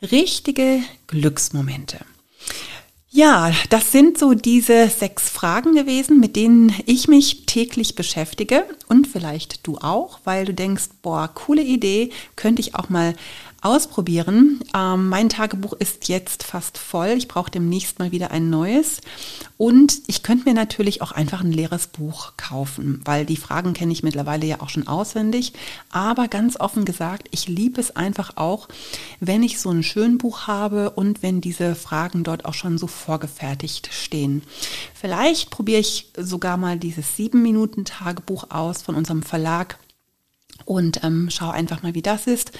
richtige 0.00 0.80
Glücksmomente. 1.06 1.98
Ja, 3.14 3.52
das 3.68 3.92
sind 3.92 4.16
so 4.16 4.32
diese 4.32 4.88
sechs 4.88 5.28
Fragen 5.28 5.74
gewesen, 5.74 6.18
mit 6.18 6.34
denen 6.34 6.74
ich 6.86 7.08
mich 7.08 7.44
täglich 7.44 7.94
beschäftige 7.94 8.64
und 8.88 9.06
vielleicht 9.06 9.66
du 9.66 9.76
auch, 9.76 10.20
weil 10.24 10.46
du 10.46 10.54
denkst, 10.54 10.88
boah, 11.02 11.28
coole 11.28 11.62
Idee, 11.62 12.10
könnte 12.36 12.62
ich 12.62 12.74
auch 12.74 12.88
mal 12.88 13.14
ausprobieren. 13.62 14.60
Ähm, 14.76 15.08
mein 15.08 15.28
Tagebuch 15.28 15.72
ist 15.74 16.08
jetzt 16.08 16.42
fast 16.42 16.78
voll. 16.78 17.10
Ich 17.16 17.28
brauche 17.28 17.50
demnächst 17.50 17.98
mal 17.98 18.10
wieder 18.10 18.32
ein 18.32 18.50
neues. 18.50 19.00
Und 19.56 20.02
ich 20.08 20.24
könnte 20.24 20.48
mir 20.48 20.54
natürlich 20.54 21.00
auch 21.00 21.12
einfach 21.12 21.40
ein 21.40 21.52
leeres 21.52 21.86
Buch 21.86 22.32
kaufen, 22.36 23.00
weil 23.04 23.24
die 23.24 23.36
Fragen 23.36 23.72
kenne 23.72 23.92
ich 23.92 24.02
mittlerweile 24.02 24.46
ja 24.46 24.60
auch 24.60 24.68
schon 24.68 24.88
auswendig. 24.88 25.52
Aber 25.90 26.26
ganz 26.26 26.58
offen 26.58 26.84
gesagt, 26.84 27.28
ich 27.30 27.46
liebe 27.46 27.80
es 27.80 27.94
einfach 27.94 28.36
auch, 28.36 28.68
wenn 29.20 29.44
ich 29.44 29.60
so 29.60 29.70
ein 29.70 29.84
Schönbuch 29.84 30.48
habe 30.48 30.90
und 30.90 31.22
wenn 31.22 31.40
diese 31.40 31.76
Fragen 31.76 32.24
dort 32.24 32.44
auch 32.44 32.54
schon 32.54 32.78
so 32.78 32.88
vorgefertigt 32.88 33.90
stehen. 33.92 34.42
Vielleicht 34.92 35.50
probiere 35.50 35.80
ich 35.80 36.10
sogar 36.16 36.56
mal 36.56 36.78
dieses 36.78 37.16
sieben 37.16 37.42
Minuten 37.42 37.84
Tagebuch 37.84 38.50
aus 38.50 38.82
von 38.82 38.96
unserem 38.96 39.22
Verlag 39.22 39.78
und 40.64 41.02
ähm, 41.04 41.28
schau 41.30 41.50
einfach 41.50 41.82
mal, 41.82 41.94
wie 41.94 42.02
das 42.02 42.26
ist. 42.26 42.52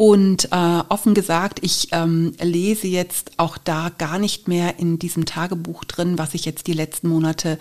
Und 0.00 0.52
äh, 0.52 0.82
offen 0.90 1.12
gesagt, 1.12 1.58
ich 1.62 1.88
ähm, 1.90 2.32
lese 2.40 2.86
jetzt 2.86 3.32
auch 3.36 3.58
da 3.58 3.90
gar 3.98 4.20
nicht 4.20 4.46
mehr 4.46 4.78
in 4.78 5.00
diesem 5.00 5.24
Tagebuch 5.24 5.82
drin, 5.82 6.18
was 6.18 6.34
ich 6.34 6.44
jetzt 6.44 6.68
die 6.68 6.72
letzten 6.72 7.08
Monate 7.08 7.58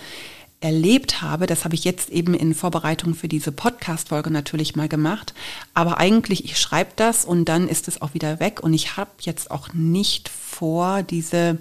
erlebt 0.59 1.21
habe. 1.21 1.45
Das 1.45 1.65
habe 1.65 1.75
ich 1.75 1.83
jetzt 1.83 2.09
eben 2.09 2.33
in 2.33 2.53
Vorbereitung 2.53 3.13
für 3.13 3.27
diese 3.27 3.51
Podcast-Folge 3.51 4.31
natürlich 4.31 4.75
mal 4.75 4.87
gemacht. 4.87 5.33
Aber 5.73 5.99
eigentlich, 5.99 6.45
ich 6.45 6.57
schreibe 6.57 6.91
das 6.95 7.25
und 7.25 7.45
dann 7.45 7.67
ist 7.67 7.87
es 7.87 8.01
auch 8.01 8.13
wieder 8.13 8.39
weg. 8.39 8.61
Und 8.61 8.73
ich 8.73 8.97
habe 8.97 9.11
jetzt 9.21 9.51
auch 9.51 9.73
nicht 9.73 10.29
vor, 10.29 11.03
diese 11.03 11.59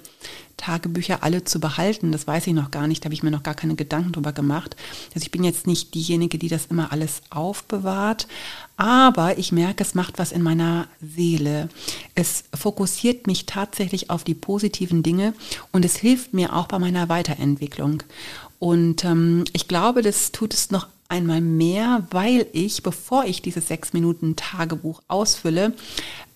Tagebücher 0.56 1.22
alle 1.22 1.44
zu 1.44 1.60
behalten. 1.60 2.12
Das 2.12 2.26
weiß 2.26 2.46
ich 2.46 2.54
noch 2.54 2.70
gar 2.70 2.86
nicht, 2.86 3.04
da 3.04 3.06
habe 3.06 3.14
ich 3.14 3.22
mir 3.22 3.30
noch 3.30 3.42
gar 3.42 3.54
keine 3.54 3.74
Gedanken 3.74 4.12
drüber 4.12 4.32
gemacht. 4.32 4.74
Also 5.14 5.24
ich 5.24 5.30
bin 5.30 5.44
jetzt 5.44 5.66
nicht 5.66 5.94
diejenige, 5.94 6.38
die 6.38 6.48
das 6.48 6.66
immer 6.66 6.92
alles 6.92 7.20
aufbewahrt, 7.30 8.26
aber 8.76 9.38
ich 9.38 9.52
merke, 9.52 9.82
es 9.82 9.94
macht 9.94 10.18
was 10.18 10.32
in 10.32 10.42
meiner 10.42 10.86
Seele. 11.00 11.68
Es 12.14 12.44
fokussiert 12.54 13.26
mich 13.26 13.46
tatsächlich 13.46 14.10
auf 14.10 14.24
die 14.24 14.34
positiven 14.34 15.02
Dinge 15.02 15.34
und 15.72 15.84
es 15.84 15.96
hilft 15.96 16.32
mir 16.32 16.54
auch 16.54 16.66
bei 16.66 16.78
meiner 16.78 17.08
Weiterentwicklung. 17.08 18.02
Und 18.58 19.04
ähm, 19.04 19.44
ich 19.52 19.68
glaube, 19.68 20.02
das 20.02 20.32
tut 20.32 20.54
es 20.54 20.70
noch 20.70 20.88
einmal 21.08 21.40
mehr, 21.40 22.06
weil 22.10 22.46
ich, 22.52 22.82
bevor 22.82 23.24
ich 23.24 23.42
dieses 23.42 23.68
sechs 23.68 23.92
Minuten 23.92 24.34
Tagebuch 24.36 25.02
ausfülle, 25.08 25.72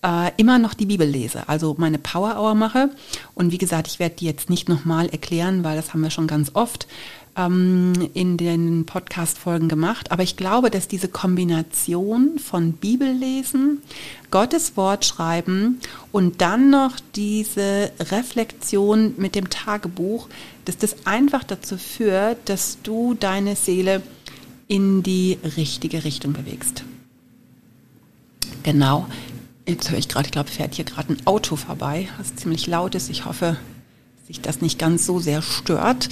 äh, 0.03 0.31
immer 0.37 0.59
noch 0.59 0.73
die 0.73 0.85
Bibel 0.85 1.07
lese, 1.07 1.47
also 1.49 1.75
meine 1.77 1.99
Power 1.99 2.37
Hour 2.37 2.55
mache. 2.55 2.89
Und 3.35 3.51
wie 3.51 3.57
gesagt, 3.57 3.87
ich 3.87 3.99
werde 3.99 4.15
die 4.15 4.25
jetzt 4.25 4.49
nicht 4.49 4.69
nochmal 4.69 5.09
erklären, 5.09 5.63
weil 5.63 5.75
das 5.75 5.93
haben 5.93 6.01
wir 6.01 6.09
schon 6.09 6.27
ganz 6.27 6.51
oft 6.53 6.87
ähm, 7.35 7.93
in 8.13 8.37
den 8.37 8.85
Podcast-Folgen 8.85 9.69
gemacht. 9.69 10.11
Aber 10.11 10.23
ich 10.23 10.37
glaube, 10.37 10.69
dass 10.69 10.87
diese 10.87 11.07
Kombination 11.07 12.39
von 12.39 12.73
Bibellesen, 12.73 13.81
Gottes 14.29 14.77
Wort 14.77 15.05
schreiben 15.05 15.79
und 16.11 16.41
dann 16.41 16.69
noch 16.69 16.97
diese 17.15 17.91
Reflexion 17.99 19.13
mit 19.17 19.35
dem 19.35 19.49
Tagebuch, 19.49 20.27
dass 20.65 20.77
das 20.77 21.05
einfach 21.05 21.43
dazu 21.43 21.77
führt, 21.77 22.37
dass 22.45 22.77
du 22.83 23.13
deine 23.13 23.55
Seele 23.55 24.01
in 24.67 25.03
die 25.03 25.37
richtige 25.57 26.03
Richtung 26.03 26.33
bewegst. 26.33 26.83
Genau. 28.63 29.07
Jetzt 29.67 29.91
höre 29.91 29.99
ich 29.99 30.07
gerade, 30.07 30.25
ich 30.25 30.31
glaube, 30.31 30.49
fährt 30.49 30.75
hier 30.75 30.85
gerade 30.85 31.13
ein 31.13 31.27
Auto 31.27 31.55
vorbei, 31.55 32.07
was 32.17 32.35
ziemlich 32.35 32.67
laut 32.67 32.95
ist. 32.95 33.09
Ich 33.09 33.25
hoffe, 33.25 33.57
sich 34.31 34.41
das 34.41 34.61
nicht 34.61 34.79
ganz 34.79 35.05
so 35.05 35.19
sehr 35.19 35.41
stört. 35.41 36.07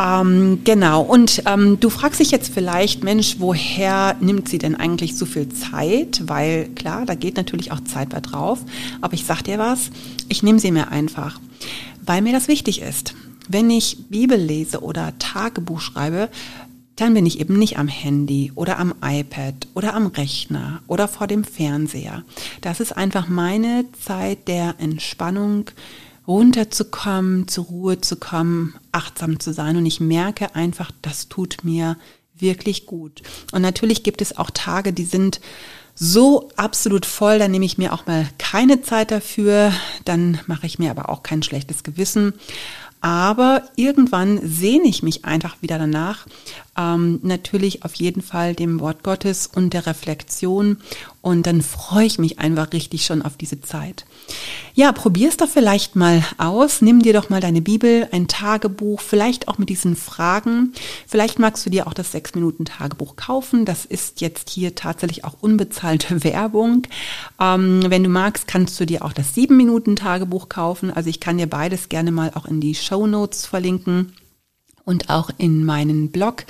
Ähm, 0.00 0.60
genau, 0.64 1.02
und 1.02 1.42
ähm, 1.44 1.78
du 1.78 1.90
fragst 1.90 2.18
dich 2.18 2.30
jetzt 2.30 2.54
vielleicht, 2.54 3.04
Mensch, 3.04 3.36
woher 3.38 4.16
nimmt 4.20 4.48
sie 4.48 4.56
denn 4.56 4.76
eigentlich 4.76 5.14
so 5.14 5.26
viel 5.26 5.50
Zeit? 5.50 6.22
Weil 6.24 6.70
klar, 6.70 7.04
da 7.04 7.14
geht 7.14 7.36
natürlich 7.36 7.70
auch 7.70 7.80
Zeit 7.80 8.08
bei 8.08 8.20
drauf. 8.20 8.60
Aber 9.02 9.12
ich 9.12 9.26
sag 9.26 9.42
dir 9.42 9.58
was, 9.58 9.90
ich 10.30 10.42
nehme 10.42 10.58
sie 10.58 10.70
mir 10.70 10.88
einfach, 10.88 11.38
weil 12.06 12.22
mir 12.22 12.32
das 12.32 12.48
wichtig 12.48 12.80
ist. 12.80 13.14
Wenn 13.46 13.68
ich 13.68 13.98
Bibel 14.08 14.38
lese 14.38 14.80
oder 14.82 15.12
Tagebuch 15.18 15.80
schreibe, 15.82 16.30
dann 16.96 17.12
bin 17.12 17.26
ich 17.26 17.40
eben 17.40 17.58
nicht 17.58 17.78
am 17.78 17.88
Handy 17.88 18.52
oder 18.54 18.78
am 18.78 18.94
iPad 19.04 19.54
oder 19.74 19.94
am 19.94 20.06
Rechner 20.06 20.82
oder 20.86 21.08
vor 21.08 21.26
dem 21.26 21.44
Fernseher. 21.44 22.22
Das 22.62 22.80
ist 22.80 22.96
einfach 22.96 23.28
meine 23.28 23.84
Zeit 24.02 24.48
der 24.48 24.76
Entspannung, 24.78 25.66
runterzukommen, 26.30 27.48
zur 27.48 27.64
Ruhe 27.64 28.00
zu 28.00 28.14
kommen, 28.14 28.74
achtsam 28.92 29.40
zu 29.40 29.52
sein. 29.52 29.76
Und 29.76 29.84
ich 29.84 29.98
merke 29.98 30.54
einfach, 30.54 30.92
das 31.02 31.28
tut 31.28 31.64
mir 31.64 31.96
wirklich 32.38 32.86
gut. 32.86 33.22
Und 33.50 33.62
natürlich 33.62 34.04
gibt 34.04 34.22
es 34.22 34.38
auch 34.38 34.50
Tage, 34.50 34.92
die 34.92 35.04
sind 35.04 35.40
so 35.96 36.48
absolut 36.56 37.04
voll, 37.04 37.40
dann 37.40 37.50
nehme 37.50 37.64
ich 37.64 37.78
mir 37.78 37.92
auch 37.92 38.06
mal 38.06 38.26
keine 38.38 38.80
Zeit 38.80 39.10
dafür, 39.10 39.72
dann 40.04 40.40
mache 40.46 40.66
ich 40.66 40.78
mir 40.78 40.92
aber 40.92 41.08
auch 41.08 41.24
kein 41.24 41.42
schlechtes 41.42 41.82
Gewissen. 41.82 42.32
Aber 43.00 43.64
irgendwann 43.74 44.40
sehne 44.46 44.86
ich 44.86 45.02
mich 45.02 45.24
einfach 45.24 45.56
wieder 45.62 45.78
danach, 45.78 46.26
ähm, 46.78 47.20
natürlich 47.22 47.84
auf 47.84 47.94
jeden 47.94 48.22
Fall 48.22 48.54
dem 48.54 48.80
Wort 48.80 49.02
Gottes 49.02 49.46
und 49.46 49.72
der 49.74 49.86
Reflexion. 49.86 50.78
Und 51.22 51.46
dann 51.46 51.60
freue 51.60 52.06
ich 52.06 52.18
mich 52.18 52.38
einfach 52.38 52.72
richtig 52.72 53.04
schon 53.04 53.20
auf 53.20 53.36
diese 53.36 53.60
Zeit. 53.60 54.06
Ja, 54.74 54.92
probier 54.92 55.28
es 55.28 55.36
doch 55.36 55.48
vielleicht 55.48 55.94
mal 55.94 56.24
aus. 56.38 56.80
Nimm 56.80 57.02
dir 57.02 57.12
doch 57.12 57.28
mal 57.28 57.40
deine 57.40 57.60
Bibel, 57.60 58.08
ein 58.12 58.26
Tagebuch, 58.26 59.00
vielleicht 59.00 59.48
auch 59.48 59.58
mit 59.58 59.68
diesen 59.68 59.96
Fragen. 59.96 60.72
Vielleicht 61.06 61.38
magst 61.38 61.66
du 61.66 61.70
dir 61.70 61.86
auch 61.86 61.92
das 61.92 62.12
sechs 62.12 62.34
Minuten 62.34 62.64
Tagebuch 62.64 63.16
kaufen. 63.16 63.66
Das 63.66 63.84
ist 63.84 64.22
jetzt 64.22 64.48
hier 64.48 64.74
tatsächlich 64.74 65.24
auch 65.24 65.34
unbezahlte 65.40 66.24
Werbung. 66.24 66.86
Ähm, 67.38 67.82
wenn 67.88 68.04
du 68.04 68.08
magst, 68.08 68.46
kannst 68.46 68.80
du 68.80 68.86
dir 68.86 69.04
auch 69.04 69.12
das 69.12 69.34
sieben 69.34 69.56
Minuten 69.56 69.96
Tagebuch 69.96 70.48
kaufen. 70.48 70.90
Also 70.90 71.10
ich 71.10 71.20
kann 71.20 71.36
dir 71.36 71.48
beides 71.48 71.90
gerne 71.90 72.12
mal 72.12 72.30
auch 72.34 72.46
in 72.46 72.60
die 72.60 72.74
Show 72.74 73.06
Notes 73.06 73.44
verlinken 73.44 74.12
und 74.84 75.10
auch 75.10 75.30
in 75.38 75.64
meinen 75.64 76.10
Blog. 76.10 76.44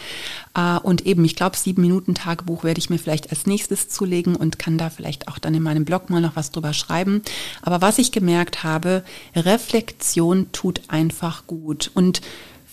Äh, 0.54 0.78
und 0.78 1.06
eben, 1.06 1.24
ich 1.24 1.36
glaube, 1.36 1.56
sieben 1.56 1.82
Minuten 1.82 2.14
Tagebuch 2.14 2.64
werde 2.64 2.78
ich 2.78 2.90
mir 2.90 2.98
vielleicht 2.98 3.30
als 3.30 3.46
nächstes 3.46 3.88
zulegen 3.88 4.36
und 4.36 4.58
kann 4.58 4.78
da 4.78 4.90
vielleicht 4.90 5.28
auch 5.28 5.38
dann 5.38 5.54
in 5.54 5.62
meinem 5.62 5.84
Blog 5.84 6.10
mal 6.10 6.20
noch 6.20 6.36
was 6.36 6.50
drüber 6.50 6.72
schreiben. 6.72 7.22
Aber 7.62 7.80
was 7.80 7.98
ich 7.98 8.12
gemerkt 8.12 8.62
habe, 8.62 9.04
Reflexion 9.34 10.52
tut 10.52 10.82
einfach 10.88 11.46
gut. 11.46 11.90
Und 11.94 12.20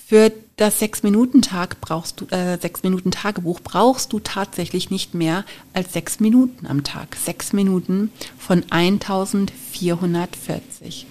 für 0.08 0.32
das 0.56 0.80
sechs 0.80 1.04
Minuten 1.04 1.42
Tag 1.42 1.82
brauchst 1.82 2.22
du 2.22 2.28
äh, 2.34 2.58
sechs 2.58 2.82
Minuten 2.82 3.12
Tagebuch 3.12 3.60
brauchst 3.60 4.14
du 4.14 4.20
tatsächlich 4.20 4.90
nicht 4.90 5.14
mehr 5.14 5.44
als 5.74 5.92
sechs 5.92 6.22
Minuten 6.22 6.66
am 6.66 6.86
Tag. 6.86 7.18
Sechs 7.18 7.52
Minuten 7.52 8.14
von 8.38 8.64
1440. 8.70 11.08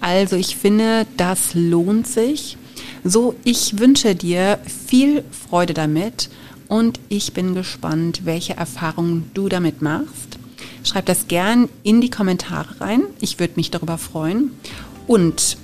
Also 0.00 0.34
ich 0.34 0.56
finde, 0.56 1.06
das 1.16 1.54
lohnt 1.54 2.08
sich. 2.08 2.56
So, 3.04 3.34
ich 3.44 3.78
wünsche 3.78 4.14
dir 4.14 4.58
viel 4.64 5.24
Freude 5.30 5.74
damit 5.74 6.30
und 6.68 6.98
ich 7.08 7.32
bin 7.32 7.54
gespannt, 7.54 8.22
welche 8.24 8.56
Erfahrungen 8.56 9.30
du 9.34 9.48
damit 9.48 9.82
machst. 9.82 10.38
Schreib 10.82 11.06
das 11.06 11.28
gern 11.28 11.68
in 11.82 12.00
die 12.00 12.10
Kommentare 12.10 12.80
rein. 12.80 13.02
Ich 13.20 13.38
würde 13.38 13.54
mich 13.56 13.70
darüber 13.70 13.98
freuen. 13.98 14.50
Und 15.06 15.56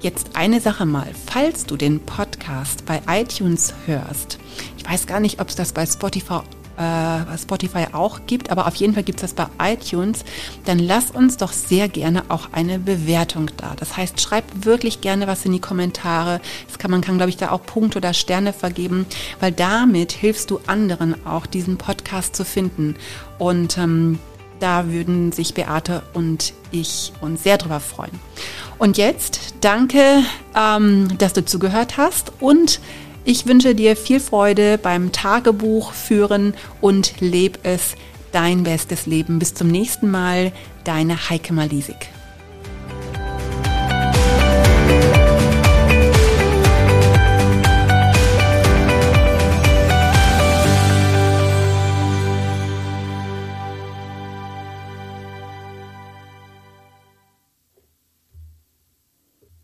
jetzt 0.00 0.30
eine 0.34 0.60
Sache 0.60 0.86
mal. 0.86 1.08
Falls 1.26 1.66
du 1.66 1.76
den 1.76 2.00
Podcast 2.00 2.84
bei 2.86 3.00
iTunes 3.08 3.74
hörst, 3.86 4.38
ich 4.76 4.88
weiß 4.88 5.06
gar 5.06 5.20
nicht, 5.20 5.40
ob 5.40 5.48
es 5.48 5.56
das 5.56 5.72
bei 5.72 5.86
Spotify 5.86 6.40
äh, 6.78 7.38
Spotify 7.38 7.86
auch 7.92 8.20
gibt, 8.26 8.50
aber 8.50 8.66
auf 8.66 8.74
jeden 8.76 8.94
Fall 8.94 9.02
gibt 9.02 9.22
es 9.22 9.34
das 9.34 9.34
bei 9.34 9.72
iTunes, 9.72 10.24
dann 10.64 10.78
lass 10.78 11.10
uns 11.10 11.36
doch 11.36 11.52
sehr 11.52 11.88
gerne 11.88 12.24
auch 12.28 12.48
eine 12.52 12.78
Bewertung 12.78 13.50
da. 13.56 13.74
Das 13.76 13.96
heißt, 13.96 14.20
schreib 14.20 14.44
wirklich 14.64 15.00
gerne 15.00 15.26
was 15.26 15.44
in 15.44 15.52
die 15.52 15.60
Kommentare. 15.60 16.40
Das 16.66 16.78
kann, 16.78 16.90
man 16.90 17.00
kann, 17.00 17.16
glaube 17.16 17.30
ich, 17.30 17.36
da 17.36 17.50
auch 17.50 17.62
Punkte 17.62 17.98
oder 17.98 18.14
Sterne 18.14 18.52
vergeben, 18.52 19.06
weil 19.40 19.52
damit 19.52 20.12
hilfst 20.12 20.50
du 20.50 20.60
anderen 20.66 21.26
auch, 21.26 21.46
diesen 21.46 21.78
Podcast 21.78 22.36
zu 22.36 22.44
finden. 22.44 22.96
Und 23.38 23.76
ähm, 23.78 24.18
da 24.60 24.88
würden 24.88 25.32
sich 25.32 25.54
Beate 25.54 26.02
und 26.14 26.52
ich 26.70 27.12
uns 27.20 27.42
sehr 27.42 27.58
drüber 27.58 27.80
freuen. 27.80 28.18
Und 28.78 28.98
jetzt 28.98 29.54
danke, 29.60 30.22
ähm, 30.56 31.08
dass 31.18 31.32
du 31.32 31.44
zugehört 31.44 31.96
hast 31.96 32.32
und 32.40 32.80
ich 33.28 33.46
wünsche 33.46 33.74
dir 33.74 33.94
viel 33.94 34.20
Freude 34.20 34.78
beim 34.78 35.12
Tagebuch 35.12 35.92
führen 35.92 36.54
und 36.80 37.20
leb 37.20 37.58
es 37.62 37.94
dein 38.32 38.62
bestes 38.62 39.04
Leben. 39.04 39.38
Bis 39.38 39.52
zum 39.52 39.68
nächsten 39.68 40.10
Mal, 40.10 40.50
deine 40.84 41.28
Heike 41.28 41.52
Malisik. 41.52 42.08